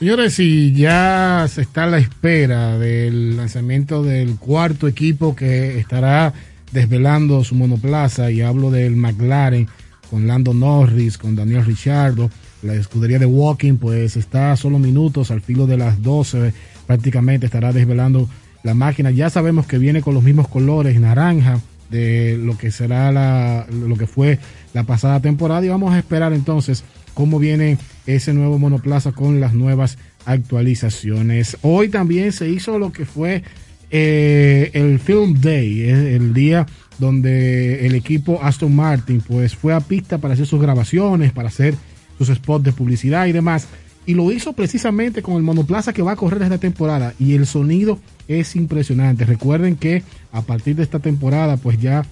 [0.00, 6.34] Señores, y ya se está a la espera del lanzamiento del cuarto equipo que estará
[6.72, 9.68] desvelando su monoplaza, y hablo del McLaren
[10.10, 12.30] con Lando Norris, con Daniel Ricciardo,
[12.62, 16.52] la escudería de Walking, pues está a solo minutos al filo de las 12,
[16.86, 18.28] prácticamente estará desvelando
[18.62, 19.10] la máquina.
[19.10, 21.60] Ya sabemos que viene con los mismos colores, naranja,
[21.90, 24.38] de lo que será la, lo que fue
[24.72, 26.82] la pasada temporada, y vamos a esperar entonces
[27.12, 31.56] cómo viene ese nuevo monoplaza con las nuevas actualizaciones.
[31.62, 33.44] Hoy también se hizo lo que fue
[33.90, 36.66] eh, el Film Day, el día
[36.98, 41.74] donde el equipo Aston Martin pues fue a pista para hacer sus grabaciones, para hacer
[42.18, 43.68] sus spots de publicidad y demás.
[44.06, 47.14] Y lo hizo precisamente con el monoplaza que va a correr esta temporada.
[47.18, 47.98] Y el sonido
[48.28, 49.24] es impresionante.
[49.24, 50.02] Recuerden que
[50.32, 52.04] a partir de esta temporada pues ya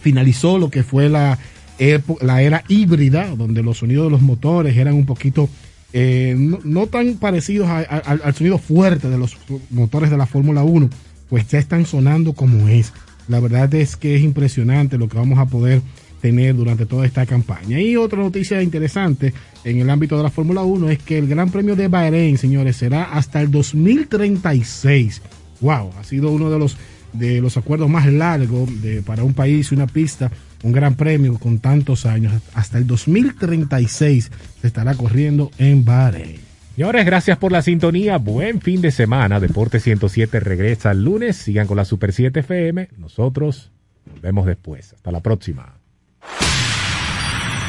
[0.00, 1.38] finalizó lo que fue la,
[1.78, 5.48] era híbrida, donde los sonidos de los motores eran un poquito
[5.92, 9.36] eh, no, tan parecidos al sonido fuerte de los
[9.70, 10.90] motores de la Fórmula 1,
[11.28, 12.92] pues ya están sonando como es.
[13.28, 15.82] La verdad es que es impresionante lo que vamos a poder
[16.20, 17.80] tener durante toda esta campaña.
[17.80, 19.32] Y otra noticia interesante
[19.64, 22.76] en el ámbito de la Fórmula 1 es que el Gran Premio de Bahrein, señores,
[22.76, 25.22] será hasta el 2036.
[25.60, 26.76] Wow, ha sido uno de los
[27.12, 30.30] de los acuerdos más largos de, para un país y una pista,
[30.62, 32.32] un gran premio con tantos años.
[32.54, 36.40] Hasta el 2036 se estará corriendo en Bahrein.
[36.74, 38.18] Señores, gracias por la sintonía.
[38.18, 39.40] Buen fin de semana.
[39.40, 41.36] Deporte 107 regresa el lunes.
[41.36, 42.90] Sigan con la Super 7 FM.
[42.98, 43.72] Nosotros
[44.04, 44.92] nos vemos después.
[44.92, 45.75] Hasta la próxima.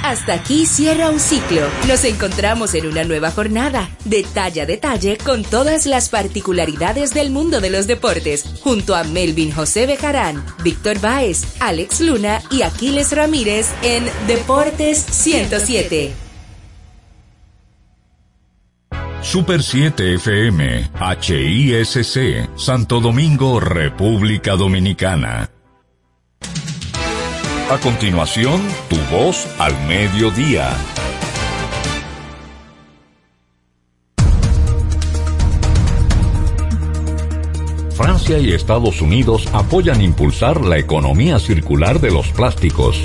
[0.07, 1.63] Hasta aquí cierra un ciclo.
[1.85, 7.59] Nos encontramos en una nueva jornada, detalle a detalle, con todas las particularidades del mundo
[7.59, 13.67] de los deportes, junto a Melvin José Bejarán, Víctor Báez, Alex Luna y Aquiles Ramírez
[13.83, 16.13] en Deportes 107.
[19.21, 20.89] Super 7 FM,
[21.19, 25.49] HISC, Santo Domingo, República Dominicana.
[27.69, 30.69] A continuación, tu voz al mediodía.
[37.91, 43.03] Francia y Estados Unidos apoyan impulsar la economía circular de los plásticos.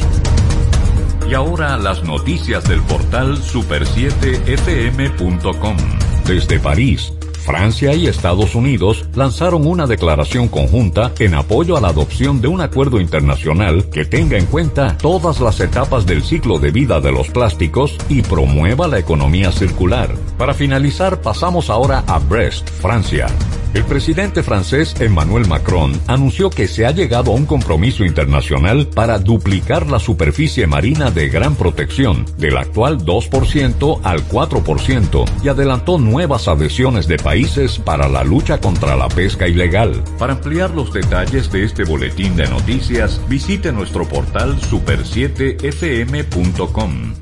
[1.28, 5.76] Y ahora las noticias del portal super7fm.com.
[6.24, 7.12] Desde París,
[7.44, 12.60] Francia y Estados Unidos lanzaron una declaración conjunta en apoyo a la adopción de un
[12.60, 17.28] acuerdo internacional que tenga en cuenta todas las etapas del ciclo de vida de los
[17.28, 20.14] plásticos y promueva la economía circular.
[20.38, 23.26] Para finalizar, pasamos ahora a Brest, Francia.
[23.74, 29.18] El presidente francés Emmanuel Macron anunció que se ha llegado a un compromiso internacional para
[29.18, 36.48] duplicar la superficie marina de gran protección, del actual 2% al 4%, y adelantó nuevas
[36.48, 40.04] adhesiones de países para la lucha contra la pesca ilegal.
[40.18, 47.21] Para ampliar los detalles de este boletín de noticias, visite nuestro portal super7fm.com.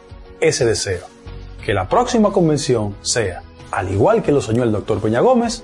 [0.41, 1.05] ese deseo,
[1.65, 5.63] que la próxima convención sea al igual que lo soñó el doctor Peña Gómez,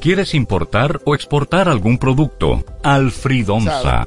[0.00, 2.64] ¿Quieres importar o exportar algún producto?
[2.84, 4.06] Alfridomsa.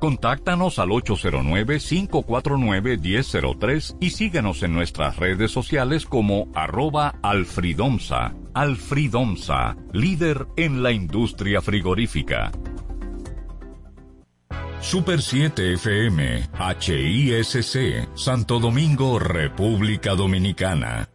[0.00, 8.32] Contáctanos al 809 549 1003 y síguenos en nuestras redes sociales como arroba alfridomsa.
[8.54, 12.52] Alfridomsa, líder en la industria frigorífica.
[14.80, 16.48] Super 7 FM,
[16.80, 21.10] HISC, Santo Domingo, República Dominicana.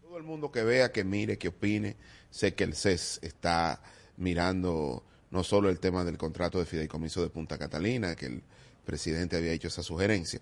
[0.00, 1.96] Todo el mundo que vea, que mire, que opine,
[2.30, 3.82] sé que el CES está
[4.16, 8.42] mirando no solo el tema del contrato de fideicomiso de Punta Catalina, que el
[8.84, 10.40] presidente había hecho esa sugerencia,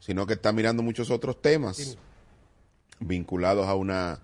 [0.00, 1.96] sino que está mirando muchos otros temas
[3.00, 4.20] vinculados a una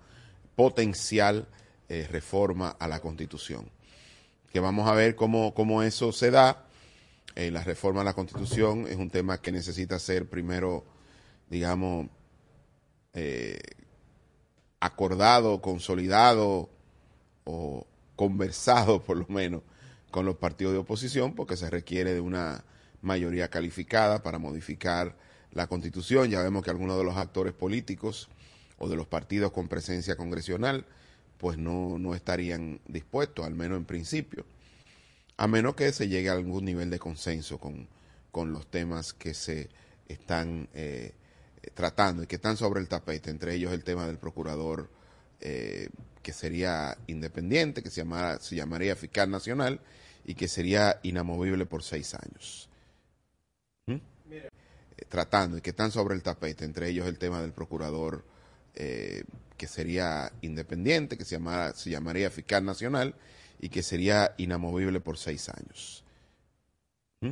[0.55, 1.47] potencial
[1.89, 3.67] eh, reforma a la Constitución.
[4.53, 6.67] Que vamos a ver cómo, cómo eso se da.
[7.35, 10.85] Eh, la reforma a la Constitución es un tema que necesita ser primero,
[11.49, 12.07] digamos,
[13.13, 13.59] eh,
[14.79, 16.69] acordado, consolidado
[17.43, 19.63] o conversado por lo menos
[20.11, 22.63] con los partidos de oposición porque se requiere de una
[23.01, 25.15] mayoría calificada para modificar
[25.51, 26.29] la constitución.
[26.29, 28.29] Ya vemos que algunos de los actores políticos
[28.77, 30.85] o de los partidos con presencia congresional
[31.37, 34.45] pues no, no estarían dispuestos, al menos en principio,
[35.37, 37.87] a menos que se llegue a algún nivel de consenso con,
[38.31, 39.69] con los temas que se
[40.09, 41.13] están eh,
[41.73, 44.89] tratando y que están sobre el tapete, entre ellos el tema del procurador
[45.39, 45.89] eh,
[46.21, 49.79] que sería independiente, que se, llamara, se llamaría fiscal nacional
[50.29, 52.69] y que sería inamovible por seis años.
[53.87, 53.95] ¿Mm?
[54.29, 54.49] Eh,
[55.07, 58.23] tratando y que están sobre el tapete, entre ellos el tema del procurador
[58.75, 59.23] eh,
[59.57, 63.15] que sería independiente, que se, llamara, se llamaría fiscal nacional
[63.59, 66.03] y que sería inamovible por seis años.
[67.21, 67.31] ¿Mm?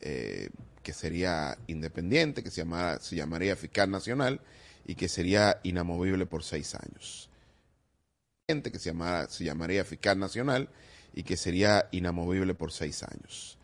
[0.00, 0.48] Eh,
[0.82, 4.40] que sería independiente, que se, llamara, se llamaría fiscal nacional
[4.84, 7.30] y que sería inamovible por seis años.
[8.48, 10.68] Que se, llamara, se llamaría fiscal nacional
[11.14, 13.56] y que sería inamovible por seis años.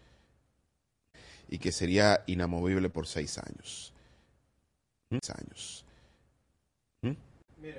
[1.48, 3.92] Y que sería inamovible por seis años.
[5.10, 5.84] Seis años.